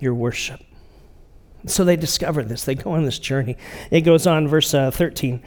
your 0.00 0.14
worship. 0.14 0.60
So 1.66 1.84
they 1.84 1.94
discover 1.94 2.42
this. 2.42 2.64
They 2.64 2.74
go 2.74 2.90
on 2.90 3.04
this 3.04 3.20
journey. 3.20 3.56
It 3.92 4.00
goes 4.00 4.26
on, 4.26 4.48
verse 4.48 4.74
uh, 4.74 4.90
13. 4.90 5.40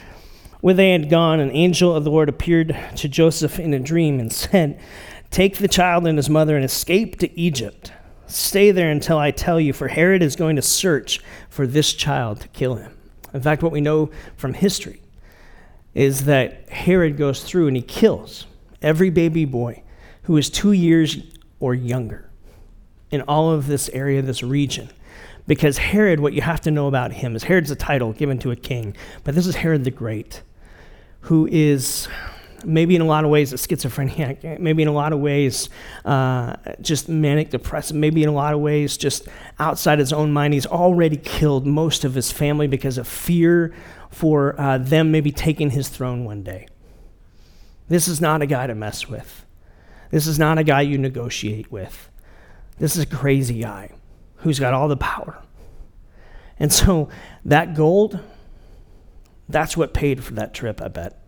When 0.62 0.78
they 0.78 0.92
had 0.92 1.10
gone, 1.10 1.42
an 1.42 1.52
angel 1.52 1.94
of 1.94 2.06
the 2.06 2.12
Lord 2.12 2.30
appeared 2.30 2.78
to 2.96 3.10
Joseph 3.10 3.60
in 3.60 3.74
a 3.74 3.80
dream 3.80 4.18
and 4.20 4.32
said, 4.32 4.80
Take 5.30 5.58
the 5.58 5.68
child 5.68 6.08
and 6.08 6.18
his 6.18 6.30
mother 6.30 6.56
and 6.56 6.64
escape 6.64 7.20
to 7.20 7.38
Egypt. 7.38 7.92
Stay 8.28 8.72
there 8.72 8.90
until 8.90 9.18
I 9.18 9.32
tell 9.32 9.60
you, 9.60 9.74
for 9.74 9.88
Herod 9.88 10.24
is 10.24 10.36
going 10.36 10.56
to 10.56 10.62
search 10.62 11.22
for 11.50 11.68
this 11.68 11.94
child 11.94 12.42
to 12.42 12.48
kill 12.50 12.76
him. 12.76 12.98
In 13.34 13.42
fact, 13.42 13.62
what 13.62 13.72
we 13.72 13.82
know 13.82 14.10
from 14.38 14.54
history 14.54 15.02
is 15.94 16.26
that 16.26 16.70
Herod 16.70 17.18
goes 17.18 17.44
through 17.44 17.68
and 17.68 17.76
he 17.76 17.84
kills 17.84 18.48
every 18.82 19.10
baby 19.10 19.46
boy 19.46 19.84
who 20.24 20.38
is 20.38 20.50
two 20.50 20.72
years 20.72 21.18
or 21.60 21.74
younger 21.74 22.30
in 23.12 23.22
all 23.22 23.52
of 23.52 23.68
this 23.68 23.90
area, 23.90 24.22
this 24.22 24.44
region. 24.44 24.90
Because 25.48 25.78
Herod, 25.78 26.20
what 26.20 26.34
you 26.34 26.42
have 26.42 26.62
to 26.62 26.72
know 26.72 26.88
about 26.88 27.14
him 27.14 27.36
is 27.36 27.44
Herod's 27.44 27.72
a 27.72 27.76
title 27.76 28.14
given 28.14 28.40
to 28.40 28.52
a 28.52 28.56
king, 28.56 28.96
but 29.24 29.36
this 29.36 29.46
is 29.46 29.56
Herod 29.56 29.84
the 29.84 29.92
Great, 29.92 30.42
who 31.22 31.48
is 31.48 32.08
maybe 32.66 32.96
in 32.96 33.02
a 33.02 33.06
lot 33.06 33.24
of 33.24 33.30
ways 33.30 33.54
a 33.54 33.58
schizophrenic, 33.58 34.44
maybe 34.60 34.82
in 34.82 34.88
a 34.88 34.94
lot 34.94 35.14
of 35.14 35.20
ways 35.20 35.70
uh, 36.04 36.56
just 36.82 37.10
manic 37.10 37.50
depressive, 37.50 37.96
maybe 37.96 38.24
in 38.24 38.30
a 38.30 38.34
lot 38.34 38.54
of 38.54 38.60
ways 38.60 38.98
just 38.98 39.28
outside 39.60 40.00
his 40.00 40.14
own 40.14 40.32
mind. 40.32 40.54
He's 40.54 40.66
already 40.66 41.18
killed 41.18 41.66
most 41.66 42.04
of 42.04 42.14
his 42.14 42.32
family 42.32 42.68
because 42.68 42.98
of 42.98 43.08
fear 43.08 43.74
for 44.10 44.60
uh, 44.60 44.78
them 44.78 45.12
maybe 45.12 45.32
taking 45.32 45.72
his 45.72 45.90
throne 45.90 46.26
one 46.26 46.44
day. 46.44 46.68
This 47.88 48.08
is 48.08 48.20
not 48.20 48.42
a 48.42 48.48
guy 48.48 48.68
to 48.68 48.76
mess 48.76 49.08
with. 49.08 49.46
This 50.12 50.28
is 50.28 50.40
not 50.40 50.58
a 50.58 50.64
guy 50.64 50.82
you 50.82 50.98
negotiate 50.98 51.72
with. 51.72 52.10
This 52.78 52.96
is 52.96 53.04
a 53.04 53.08
crazy 53.08 53.60
guy 53.60 53.92
who's 54.38 54.60
got 54.60 54.74
all 54.74 54.88
the 54.88 54.98
power. 54.98 55.42
And 56.60 56.72
so 56.72 57.10
that 57.44 57.76
gold, 57.76 58.20
that's 59.50 59.76
what 59.76 59.94
paid 59.94 60.24
for 60.24 60.34
that 60.36 60.54
trip, 60.54 60.82
I 60.82 60.88
bet. 60.88 61.25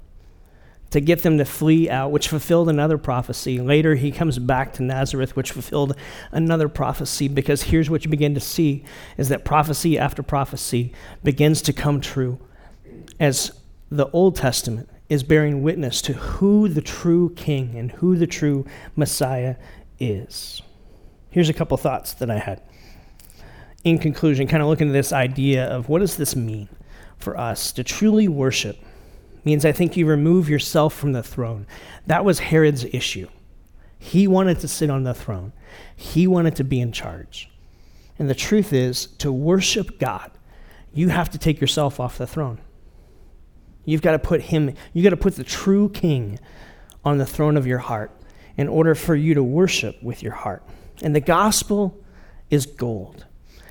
To 0.97 1.01
get 1.01 1.21
them 1.21 1.37
to 1.37 1.45
flee 1.45 1.91
out, 1.91 2.09
which 2.09 2.27
fulfilled 2.27 2.69
another 2.69 2.97
prophecy. 2.97 3.61
Later, 3.61 3.93
he 3.93 4.09
comes 4.09 4.39
back 4.39 4.73
to 4.73 4.83
Nazareth, 4.83 5.35
which 5.35 5.51
fulfilled 5.51 5.95
another 6.31 6.67
prophecy, 6.67 7.27
because 7.27 7.61
here's 7.61 7.87
what 7.87 8.03
you 8.03 8.09
begin 8.09 8.33
to 8.33 8.39
see 8.39 8.83
is 9.15 9.29
that 9.29 9.45
prophecy 9.45 9.99
after 9.99 10.23
prophecy 10.23 10.91
begins 11.23 11.61
to 11.61 11.71
come 11.71 12.01
true 12.01 12.39
as 13.19 13.51
the 13.91 14.09
Old 14.09 14.37
Testament 14.37 14.89
is 15.07 15.21
bearing 15.21 15.61
witness 15.61 16.01
to 16.01 16.13
who 16.13 16.67
the 16.67 16.81
true 16.81 17.31
king 17.35 17.75
and 17.75 17.91
who 17.91 18.15
the 18.15 18.25
true 18.25 18.65
Messiah 18.95 19.55
is. 19.99 20.63
Here's 21.29 21.47
a 21.49 21.53
couple 21.53 21.77
thoughts 21.77 22.15
that 22.15 22.31
I 22.31 22.39
had 22.39 22.59
in 23.83 23.99
conclusion, 23.99 24.47
kind 24.47 24.63
of 24.63 24.67
looking 24.67 24.87
at 24.87 24.93
this 24.93 25.13
idea 25.13 25.63
of 25.67 25.89
what 25.89 25.99
does 25.99 26.17
this 26.17 26.35
mean 26.35 26.69
for 27.19 27.37
us 27.37 27.71
to 27.73 27.83
truly 27.83 28.27
worship 28.27 28.77
means 29.47 29.63
I 29.63 29.71
think 29.71 29.95
you 29.95 30.05
remove 30.05 30.49
yourself 30.49 30.93
from 30.93 31.13
the 31.13 31.23
throne. 31.23 31.65
That 32.05 32.25
was 32.25 32.39
Herod's 32.39 32.83
issue. 32.83 33.29
He 33.97 34.27
wanted 34.27 34.59
to 34.59 34.67
sit 34.67 34.89
on 34.89 35.03
the 35.03 35.13
throne. 35.13 35.53
He 35.95 36.27
wanted 36.27 36.57
to 36.57 36.65
be 36.65 36.81
in 36.81 36.91
charge. 36.91 37.49
And 38.19 38.29
the 38.29 38.35
truth 38.35 38.73
is, 38.73 39.07
to 39.19 39.31
worship 39.31 39.99
God, 39.99 40.31
you 40.93 41.07
have 41.07 41.29
to 41.29 41.37
take 41.37 41.61
yourself 41.61 41.97
off 41.97 42.17
the 42.17 42.27
throne. 42.27 42.59
You've 43.85 44.01
got 44.01 44.11
to 44.11 44.19
put 44.19 44.41
him, 44.41 44.73
you've 44.91 45.05
got 45.05 45.11
to 45.11 45.17
put 45.17 45.37
the 45.37 45.45
true 45.45 45.87
king 45.87 46.39
on 47.05 47.17
the 47.17 47.25
throne 47.25 47.55
of 47.55 47.65
your 47.65 47.77
heart 47.77 48.11
in 48.57 48.67
order 48.67 48.95
for 48.95 49.15
you 49.15 49.33
to 49.33 49.43
worship 49.43 50.03
with 50.03 50.21
your 50.21 50.33
heart. 50.33 50.61
And 51.01 51.15
the 51.15 51.21
gospel 51.21 52.03
is 52.49 52.65
gold. 52.65 53.25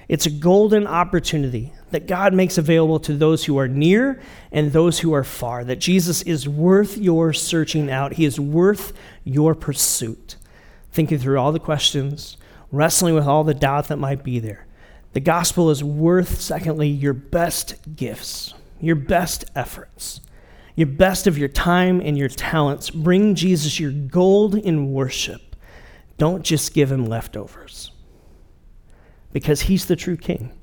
It's 0.08 0.24
a 0.24 0.30
golden 0.30 0.86
opportunity 0.86 1.74
that 1.90 2.06
God 2.06 2.34
makes 2.34 2.58
available 2.58 2.98
to 3.00 3.16
those 3.16 3.44
who 3.44 3.58
are 3.58 3.68
near 3.68 4.20
and 4.50 4.72
those 4.72 5.00
who 5.00 5.12
are 5.12 5.24
far, 5.24 5.64
that 5.64 5.78
Jesus 5.78 6.22
is 6.22 6.48
worth 6.48 6.96
your 6.96 7.32
searching 7.32 7.90
out. 7.90 8.14
He 8.14 8.24
is 8.24 8.40
worth 8.40 8.92
your 9.24 9.54
pursuit. 9.54 10.36
Thinking 10.90 11.18
through 11.18 11.38
all 11.38 11.52
the 11.52 11.60
questions, 11.60 12.36
wrestling 12.72 13.14
with 13.14 13.26
all 13.26 13.44
the 13.44 13.54
doubt 13.54 13.88
that 13.88 13.98
might 13.98 14.24
be 14.24 14.38
there. 14.38 14.66
The 15.12 15.20
gospel 15.20 15.70
is 15.70 15.82
worth, 15.82 16.40
secondly, 16.40 16.88
your 16.88 17.14
best 17.14 17.76
gifts, 17.96 18.54
your 18.80 18.96
best 18.96 19.44
efforts, 19.54 20.20
your 20.74 20.88
best 20.88 21.26
of 21.26 21.38
your 21.38 21.48
time 21.48 22.00
and 22.00 22.18
your 22.18 22.28
talents. 22.28 22.90
Bring 22.90 23.34
Jesus 23.34 23.80
your 23.80 23.92
gold 23.92 24.54
in 24.54 24.92
worship. 24.92 25.56
Don't 26.18 26.42
just 26.42 26.74
give 26.74 26.90
him 26.90 27.06
leftovers 27.06 27.92
because 29.32 29.62
he's 29.62 29.86
the 29.86 29.96
true 29.96 30.16
king. 30.16 30.55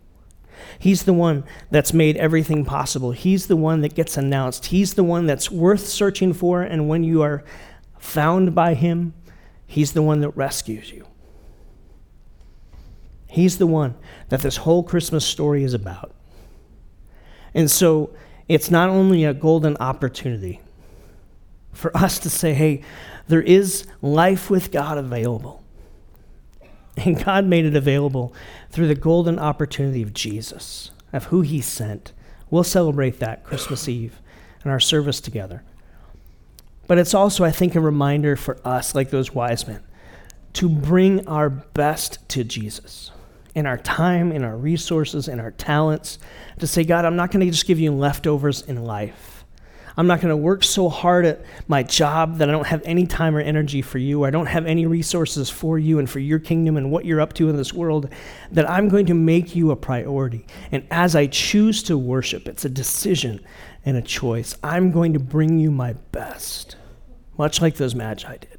He's 0.79 1.03
the 1.03 1.13
one 1.13 1.43
that's 1.71 1.93
made 1.93 2.17
everything 2.17 2.65
possible. 2.65 3.11
He's 3.11 3.47
the 3.47 3.55
one 3.55 3.81
that 3.81 3.95
gets 3.95 4.17
announced. 4.17 4.67
He's 4.67 4.93
the 4.93 5.03
one 5.03 5.25
that's 5.25 5.49
worth 5.51 5.87
searching 5.87 6.33
for. 6.33 6.61
And 6.61 6.89
when 6.89 7.03
you 7.03 7.21
are 7.21 7.43
found 7.99 8.53
by 8.53 8.73
him, 8.73 9.13
he's 9.65 9.93
the 9.93 10.01
one 10.01 10.21
that 10.21 10.29
rescues 10.29 10.91
you. 10.91 11.07
He's 13.27 13.57
the 13.57 13.67
one 13.67 13.95
that 14.29 14.41
this 14.41 14.57
whole 14.57 14.83
Christmas 14.83 15.25
story 15.25 15.63
is 15.63 15.73
about. 15.73 16.13
And 17.53 17.69
so 17.69 18.11
it's 18.47 18.69
not 18.69 18.89
only 18.89 19.23
a 19.23 19.33
golden 19.33 19.77
opportunity 19.77 20.59
for 21.71 21.95
us 21.97 22.19
to 22.19 22.29
say, 22.29 22.53
hey, 22.53 22.83
there 23.27 23.41
is 23.41 23.87
life 24.01 24.49
with 24.49 24.71
God 24.71 24.97
available. 24.97 25.63
And 26.95 27.23
God 27.23 27.45
made 27.45 27.65
it 27.65 27.75
available 27.75 28.35
through 28.73 28.87
the 28.87 28.95
golden 28.95 29.37
opportunity 29.37 30.01
of 30.01 30.15
Jesus, 30.15 30.89
of 31.13 31.25
who 31.25 31.41
he 31.41 31.61
sent. 31.61 32.11
We'll 32.49 32.63
celebrate 32.63 33.19
that 33.19 33.43
Christmas 33.43 33.87
Eve 33.87 34.19
in 34.65 34.71
our 34.71 34.79
service 34.79 35.21
together. 35.21 35.63
But 36.87 36.97
it's 36.97 37.13
also, 37.13 37.43
I 37.43 37.51
think, 37.51 37.75
a 37.75 37.79
reminder 37.79 38.35
for 38.35 38.57
us, 38.65 38.95
like 38.95 39.11
those 39.11 39.31
wise 39.31 39.67
men, 39.67 39.83
to 40.53 40.67
bring 40.67 41.27
our 41.27 41.51
best 41.51 42.27
to 42.29 42.43
Jesus 42.43 43.11
in 43.53 43.67
our 43.67 43.77
time, 43.77 44.31
in 44.31 44.43
our 44.43 44.57
resources, 44.57 45.27
in 45.27 45.39
our 45.39 45.51
talents, 45.51 46.17
to 46.57 46.65
say, 46.65 46.83
God, 46.83 47.05
I'm 47.05 47.15
not 47.15 47.29
going 47.29 47.45
to 47.45 47.51
just 47.51 47.67
give 47.67 47.79
you 47.79 47.91
leftovers 47.91 48.63
in 48.63 48.83
life. 48.83 49.42
I'm 49.95 50.07
not 50.07 50.21
going 50.21 50.31
to 50.31 50.37
work 50.37 50.63
so 50.63 50.89
hard 50.89 51.25
at 51.25 51.45
my 51.67 51.83
job 51.83 52.37
that 52.37 52.49
I 52.49 52.51
don't 52.51 52.65
have 52.65 52.81
any 52.83 53.05
time 53.05 53.35
or 53.35 53.39
energy 53.39 53.81
for 53.81 53.99
you, 53.99 54.23
or 54.23 54.27
I 54.27 54.31
don't 54.31 54.47
have 54.47 54.65
any 54.65 54.87
resources 54.87 55.49
for 55.49 55.77
you 55.77 55.99
and 55.99 56.09
for 56.09 56.19
your 56.19 56.39
kingdom 56.39 56.77
and 56.77 56.91
what 56.91 57.05
you're 57.05 57.21
up 57.21 57.33
to 57.33 57.49
in 57.49 57.57
this 57.57 57.73
world, 57.73 58.09
that 58.51 58.67
I'm 58.69 58.89
going 58.89 59.05
to 59.05 59.13
make 59.13 59.55
you 59.55 59.69
a 59.69 59.75
priority. 59.75 60.47
And 60.71 60.87
as 60.89 61.15
I 61.15 61.27
choose 61.27 61.83
to 61.83 61.97
worship, 61.97 62.47
it's 62.47 62.65
a 62.65 62.69
decision 62.69 63.39
and 63.85 63.95
a 63.95 64.01
choice. 64.01 64.55
I'm 64.63 64.91
going 64.91 65.13
to 65.13 65.19
bring 65.19 65.59
you 65.59 65.69
my 65.69 65.93
best, 66.11 66.75
much 67.37 67.61
like 67.61 67.75
those 67.75 67.93
magi 67.93 68.37
did. 68.37 68.57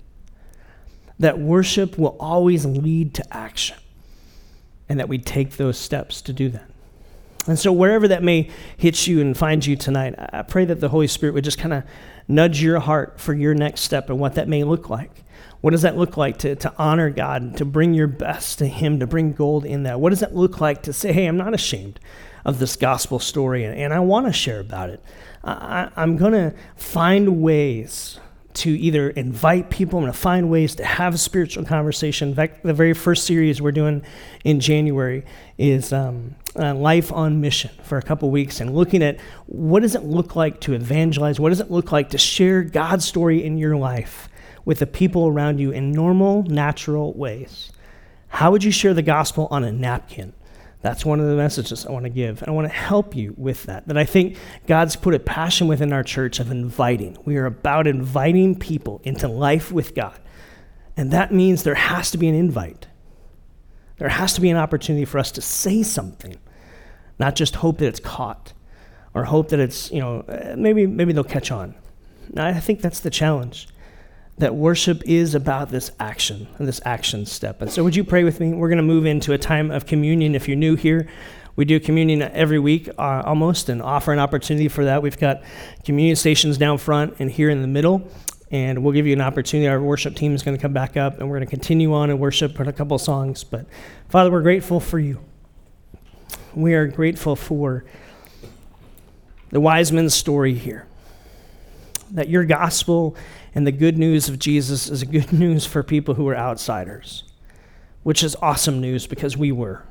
That 1.19 1.39
worship 1.39 1.99
will 1.99 2.17
always 2.21 2.65
lead 2.65 3.15
to 3.15 3.37
action, 3.37 3.79
and 4.89 5.01
that 5.01 5.09
we 5.09 5.19
take 5.19 5.57
those 5.57 5.79
steps 5.79 6.23
to 6.23 6.33
do 6.33 6.49
that. 6.51 6.71
And 7.47 7.59
so, 7.59 7.73
wherever 7.73 8.09
that 8.09 8.23
may 8.23 8.51
hit 8.77 9.07
you 9.07 9.21
and 9.21 9.37
find 9.37 9.65
you 9.65 9.77
tonight, 9.77 10.15
I 10.19 10.43
pray 10.43 10.65
that 10.65 10.81
the 10.81 10.89
Holy 10.89 11.07
Spirit 11.07 11.35
would 11.35 11.45
just 11.45 11.59
kind 11.59 11.75
of 11.75 11.85
nudge 12.27 12.63
your 12.63 12.81
heart 12.81 13.21
for 13.21 13.35
your 13.35 13.55
next 13.55 13.83
step 13.83 14.09
and 14.09 14.19
what 14.19 14.35
that 14.35 14.49
may 14.49 14.65
look 14.65 14.89
like. 14.89 15.25
What 15.61 15.71
does 15.71 15.83
that 15.83 15.97
look 15.97 16.17
like 16.17 16.39
to, 16.39 16.57
to 16.57 16.73
honor 16.79 17.11
God, 17.11 17.57
to 17.57 17.65
bring 17.65 17.95
your 17.95 18.07
best 18.07 18.59
to 18.59 18.67
Him, 18.67 19.01
to 19.01 19.07
bring 19.07 19.33
gold 19.33 19.65
in 19.65 19.85
that? 19.85 20.01
What 20.01 20.11
does 20.11 20.21
that 20.21 20.35
look 20.35 20.61
like 20.61 20.83
to 20.83 20.93
say, 20.93 21.13
hey, 21.13 21.27
I'm 21.27 21.37
not 21.37 21.55
ashamed 21.55 22.01
of 22.45 22.59
this 22.59 22.77
gospel 22.77 23.19
story 23.19 23.65
and, 23.65 23.75
and 23.75 23.93
I 23.93 24.01
want 24.01 24.27
to 24.27 24.33
share 24.33 24.61
about 24.61 24.91
it? 24.91 25.03
I, 25.43 25.91
I'm 25.97 26.17
going 26.17 26.33
to 26.33 26.55
find 26.77 27.43
ways 27.43 28.21
to 28.55 28.71
either 28.71 29.11
invite 29.11 29.69
people, 29.69 29.99
I'm 29.99 30.05
going 30.05 30.13
to 30.13 30.19
find 30.19 30.49
ways 30.49 30.77
to 30.77 30.85
have 30.85 31.15
a 31.15 31.19
spiritual 31.19 31.65
conversation. 31.65 32.29
In 32.29 32.35
fact, 32.35 32.63
the 32.63 32.73
very 32.73 32.95
first 32.95 33.27
series 33.27 33.61
we're 33.61 33.73
doing 33.73 34.03
in 34.45 34.61
January 34.61 35.25
is 35.59 35.93
um, 35.93 36.37
uh, 36.57 36.75
Life 36.75 37.13
on 37.13 37.41
Mission 37.41 37.71
for 37.83 37.99
a 37.99 38.03
couple 38.03 38.31
weeks 38.31 38.61
and 38.61 38.75
looking 38.75 39.03
at 39.03 39.21
what 39.47 39.81
does 39.81 39.95
it 39.95 40.05
look 40.05 40.37
like 40.37 40.61
to 40.61 40.75
evangelize? 40.75 41.41
What 41.41 41.51
does 41.51 41.61
it 41.61 41.71
look 41.71 41.93
like 41.93 42.11
to 42.11 42.19
share 42.19 42.63
God's 42.63 43.05
story 43.05 43.45
in 43.45 43.59
your 43.59 43.77
life 43.77 44.29
with 44.65 44.79
the 44.79 44.87
people 44.87 45.27
around 45.27 45.59
you 45.59 45.71
in 45.71 45.93
normal, 45.93 46.43
natural 46.45 47.13
ways? 47.15 47.73
How 48.29 48.51
would 48.51 48.65
you 48.65 48.73
share 48.73 48.95
the 48.95 49.03
gospel 49.03 49.49
on 49.51 49.65
a 49.65 49.73
napkin? 49.73 50.33
That's 50.81 51.05
one 51.05 51.19
of 51.19 51.27
the 51.27 51.37
messages 51.37 51.87
I 51.87 51.93
want 51.93 52.05
to 52.05 52.11
give. 52.11 52.43
And 52.43 52.49
I 52.49 52.53
want 52.53 52.69
to 52.69 52.75
help 52.75 53.17
you 53.17 53.35
with 53.39 53.63
that. 53.65 53.89
That 53.89 53.97
I 53.97 54.05
think 54.05 54.37
God's 54.67 54.97
put 54.97 55.15
a 55.15 55.19
passion 55.19 55.67
within 55.67 55.95
our 55.95 56.03
church 56.03 56.41
of 56.41 56.51
inviting. 56.51 57.17
We 57.25 57.39
are 57.39 57.47
about 57.47 57.87
inviting 57.87 58.59
people 58.59 59.01
into 59.03 59.27
life 59.27 59.73
with 59.73 59.95
God. 59.95 60.21
And 60.95 61.11
that 61.11 61.33
means 61.33 61.63
there 61.63 61.75
has 61.75 62.11
to 62.11 62.19
be 62.19 62.29
an 62.29 62.35
invite. 62.35 62.87
There 63.97 64.11
has 64.11 64.35
to 64.35 64.41
be 64.41 64.51
an 64.51 64.57
opportunity 64.57 65.05
for 65.05 65.19
us 65.19 65.33
to 65.33 65.41
say 65.41 65.83
something, 65.83 66.37
not 67.19 67.37
just 67.37 67.57
hope 67.57 67.79
that 67.79 67.87
it's 67.87 68.01
caught 68.01 68.53
or 69.15 69.25
hope 69.25 69.49
that 69.51 69.61
it's, 69.61 69.91
you 69.91 70.01
know, 70.01 70.25
maybe, 70.57 70.87
maybe 70.87 71.13
they'll 71.13 71.25
catch 71.25 71.51
on. 71.51 71.75
I 72.37 72.59
think 72.61 72.81
that's 72.81 73.01
the 73.01 73.11
challenge 73.11 73.69
that 74.39 74.55
worship 74.55 75.03
is 75.07 75.35
about 75.35 75.71
this 75.71 75.93
action, 76.01 76.49
this 76.59 76.81
action 76.85 77.25
step. 77.25 77.63
And 77.63 77.71
so, 77.71 77.85
would 77.85 77.95
you 77.95 78.03
pray 78.03 78.25
with 78.25 78.41
me? 78.41 78.53
We're 78.53 78.69
going 78.69 78.79
to 78.79 78.83
move 78.83 79.07
into 79.07 79.33
a 79.33 79.39
time 79.39 79.71
of 79.71 79.87
communion. 79.87 80.35
If 80.35 80.49
you're 80.49 80.57
new 80.57 80.75
here, 80.75 81.09
we 81.57 81.65
do 81.65 81.79
communion 81.79 82.23
every 82.23 82.59
week 82.59 82.89
uh, 82.99 83.23
almost 83.25 83.69
and 83.69 83.81
offer 83.81 84.13
an 84.13 84.19
opportunity 84.19 84.69
for 84.69 84.87
that. 84.87 85.03
We've 85.03 85.19
got 85.19 85.43
communion 85.85 86.17
stations 86.17 86.59
down 86.59 86.79
front 86.79 87.17
and 87.21 87.31
here 87.31 87.49
in 87.49 87.63
the 87.63 87.69
middle. 87.69 88.09
And 88.51 88.85
we'll 88.85 88.93
give 88.93 89.07
you 89.07 89.13
an 89.13 89.21
opportunity. 89.21 89.69
Our 89.69 89.81
worship 89.81 90.15
team 90.15 90.35
is 90.35 90.43
going 90.43 90.57
to 90.57 90.63
come 90.63 90.73
back 90.73 90.97
up 90.97 91.19
and 91.19 91.29
we're 91.29 91.39
going 91.39 91.47
to 91.47 91.51
continue 91.51 91.93
on 91.93 92.11
and 92.11 92.21
worship 92.21 92.59
with 92.59 92.69
a 92.69 92.73
couple 92.73 92.99
songs. 92.99 93.43
But 93.43 93.67
Father, 94.09 94.31
we're 94.31 94.43
grateful 94.43 94.81
for 94.81 94.99
you. 94.99 95.21
We 96.55 96.75
are 96.75 96.87
grateful 96.87 97.35
for 97.35 97.85
the 99.51 99.61
wise 99.61 99.91
men's 99.91 100.15
story 100.15 100.55
here. 100.55 100.87
That 102.13 102.29
your 102.29 102.45
gospel 102.45 103.17
and 103.55 103.67
the 103.67 103.73
good 103.73 103.99
news 103.99 104.29
of 104.29 104.39
Jesus 104.39 104.89
is 104.89 105.03
good 105.05 105.33
news 105.39 105.67
for 105.67 105.83
people 105.83 106.15
who 106.15 106.29
are 106.29 106.37
outsiders, 106.37 107.25
which 108.03 108.23
is 108.23 108.37
awesome 108.41 108.81
news 108.81 109.07
because 109.07 109.37
we 109.37 109.51
were. 109.51 109.85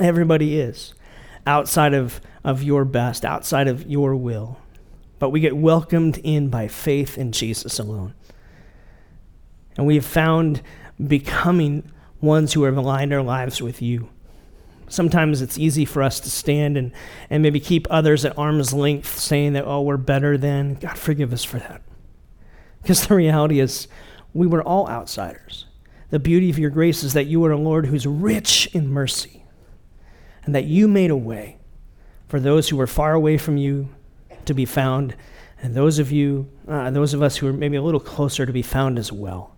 Everybody 0.00 0.58
is 0.58 0.94
outside 1.46 1.94
of, 1.94 2.20
of 2.42 2.62
your 2.62 2.84
best, 2.84 3.24
outside 3.24 3.68
of 3.68 3.86
your 3.86 4.16
will. 4.16 4.58
But 5.18 5.30
we 5.30 5.40
get 5.40 5.56
welcomed 5.56 6.18
in 6.18 6.48
by 6.48 6.68
faith 6.68 7.18
in 7.18 7.32
Jesus 7.32 7.78
alone. 7.78 8.14
And 9.76 9.86
we 9.86 9.96
have 9.96 10.06
found 10.06 10.62
becoming 11.06 11.90
ones 12.20 12.52
who 12.52 12.64
have 12.64 12.76
aligned 12.76 13.12
our 13.12 13.22
lives 13.22 13.60
with 13.60 13.82
you. 13.82 14.08
Sometimes 14.88 15.42
it's 15.42 15.58
easy 15.58 15.84
for 15.84 16.02
us 16.02 16.20
to 16.20 16.30
stand 16.30 16.76
and, 16.76 16.92
and 17.30 17.42
maybe 17.42 17.60
keep 17.60 17.86
others 17.90 18.24
at 18.24 18.38
arm's 18.38 18.72
length, 18.72 19.18
saying 19.18 19.54
that, 19.54 19.64
oh, 19.66 19.82
we're 19.82 19.96
better 19.96 20.36
than. 20.36 20.74
God, 20.74 20.98
forgive 20.98 21.32
us 21.32 21.44
for 21.44 21.58
that. 21.58 21.82
Because 22.82 23.06
the 23.06 23.14
reality 23.14 23.60
is, 23.60 23.88
we 24.34 24.46
were 24.46 24.62
all 24.62 24.88
outsiders. 24.88 25.66
The 26.10 26.18
beauty 26.18 26.50
of 26.50 26.58
your 26.58 26.70
grace 26.70 27.02
is 27.02 27.14
that 27.14 27.26
you 27.26 27.44
are 27.44 27.52
a 27.52 27.56
Lord 27.56 27.86
who's 27.86 28.06
rich 28.06 28.68
in 28.72 28.88
mercy, 28.88 29.44
and 30.44 30.54
that 30.54 30.64
you 30.64 30.86
made 30.86 31.10
a 31.10 31.16
way 31.16 31.58
for 32.28 32.38
those 32.38 32.68
who 32.68 32.76
were 32.76 32.86
far 32.86 33.14
away 33.14 33.38
from 33.38 33.56
you 33.56 33.88
to 34.44 34.54
be 34.54 34.64
found, 34.64 35.14
and 35.62 35.74
those 35.74 35.98
of 35.98 36.12
you, 36.12 36.50
uh, 36.68 36.90
those 36.90 37.14
of 37.14 37.22
us 37.22 37.36
who 37.36 37.46
are 37.46 37.52
maybe 37.52 37.76
a 37.76 37.82
little 37.82 38.00
closer 38.00 38.44
to 38.44 38.52
be 38.52 38.62
found 38.62 38.98
as 38.98 39.10
well, 39.10 39.53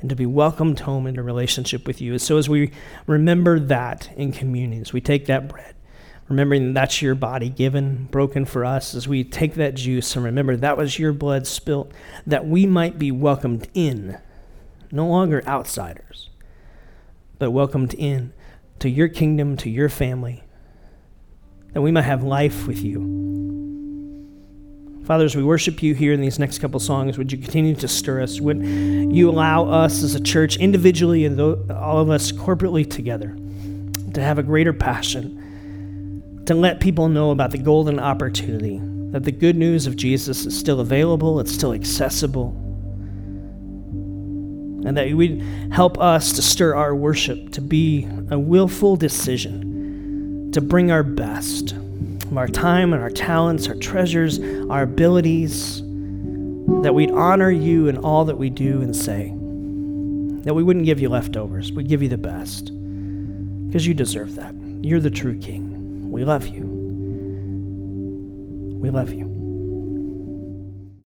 and 0.00 0.10
to 0.10 0.16
be 0.16 0.26
welcomed 0.26 0.80
home 0.80 1.06
into 1.06 1.22
relationship 1.22 1.86
with 1.86 2.00
you. 2.00 2.18
So 2.18 2.38
as 2.38 2.48
we 2.48 2.72
remember 3.06 3.58
that 3.60 4.10
in 4.16 4.32
communions, 4.32 4.92
we 4.92 5.00
take 5.00 5.26
that 5.26 5.48
bread 5.48 5.74
remembering 6.30 6.72
that's 6.72 7.02
your 7.02 7.16
body 7.16 7.48
given, 7.50 8.04
broken 8.12 8.44
for 8.44 8.64
us, 8.64 8.94
as 8.94 9.08
we 9.08 9.24
take 9.24 9.54
that 9.54 9.74
juice 9.74 10.14
and 10.14 10.24
remember 10.24 10.56
that 10.56 10.76
was 10.76 10.96
your 10.96 11.12
blood 11.12 11.44
spilt, 11.44 11.92
that 12.24 12.46
we 12.46 12.64
might 12.66 12.98
be 12.98 13.10
welcomed 13.10 13.68
in, 13.74 14.16
no 14.92 15.06
longer 15.06 15.42
outsiders, 15.46 16.30
but 17.40 17.50
welcomed 17.50 17.92
in 17.94 18.32
to 18.78 18.88
your 18.88 19.08
kingdom, 19.08 19.56
to 19.56 19.68
your 19.68 19.88
family, 19.88 20.44
that 21.72 21.82
we 21.82 21.90
might 21.90 22.02
have 22.02 22.22
life 22.22 22.66
with 22.66 22.80
you. 22.80 23.29
Father, 25.04 25.24
as 25.24 25.34
we 25.34 25.42
worship 25.42 25.82
you 25.82 25.94
here 25.94 26.12
in 26.12 26.20
these 26.20 26.38
next 26.38 26.58
couple 26.58 26.78
songs, 26.78 27.18
would 27.18 27.32
you 27.32 27.38
continue 27.38 27.74
to 27.74 27.88
stir 27.88 28.22
us? 28.22 28.40
Would 28.40 28.64
you 28.64 29.28
allow 29.28 29.68
us 29.68 30.02
as 30.02 30.14
a 30.14 30.20
church, 30.20 30.56
individually 30.56 31.24
and 31.24 31.40
all 31.70 31.98
of 31.98 32.10
us 32.10 32.32
corporately 32.32 32.88
together, 32.88 33.36
to 34.14 34.20
have 34.20 34.38
a 34.38 34.42
greater 34.42 34.72
passion? 34.72 35.40
to 36.50 36.54
let 36.56 36.80
people 36.80 37.08
know 37.08 37.30
about 37.30 37.52
the 37.52 37.58
golden 37.58 38.00
opportunity, 38.00 38.80
that 39.12 39.22
the 39.22 39.30
good 39.30 39.54
news 39.54 39.86
of 39.86 39.94
Jesus 39.94 40.46
is 40.46 40.58
still 40.58 40.80
available, 40.80 41.38
it's 41.38 41.52
still 41.52 41.72
accessible, 41.72 42.48
and 44.84 44.96
that 44.96 45.08
you 45.08 45.16
would 45.16 45.40
help 45.70 45.96
us 46.00 46.32
to 46.32 46.42
stir 46.42 46.74
our 46.74 46.92
worship 46.92 47.52
to 47.52 47.60
be 47.60 48.08
a 48.32 48.38
willful 48.38 48.96
decision 48.96 50.50
to 50.50 50.60
bring 50.60 50.90
our 50.90 51.04
best 51.04 51.72
of 52.30 52.38
our 52.38 52.48
time 52.48 52.92
and 52.92 53.02
our 53.02 53.10
talents, 53.10 53.66
our 53.68 53.74
treasures, 53.74 54.38
our 54.70 54.82
abilities, 54.82 55.80
that 56.82 56.94
we'd 56.94 57.10
honor 57.10 57.50
you 57.50 57.88
in 57.88 57.96
all 57.98 58.24
that 58.24 58.38
we 58.38 58.48
do 58.48 58.80
and 58.80 58.94
say, 58.94 59.28
that 60.44 60.54
we 60.54 60.62
wouldn't 60.62 60.84
give 60.84 61.00
you 61.00 61.08
leftovers, 61.08 61.72
we'd 61.72 61.88
give 61.88 62.02
you 62.02 62.08
the 62.08 62.16
best, 62.16 62.66
because 63.66 63.86
you 63.86 63.94
deserve 63.94 64.36
that. 64.36 64.54
You're 64.82 65.00
the 65.00 65.10
true 65.10 65.38
King. 65.38 66.10
We 66.10 66.24
love 66.24 66.46
you. 66.46 66.62
We 68.80 68.90
love 68.90 69.12
you. 69.12 69.39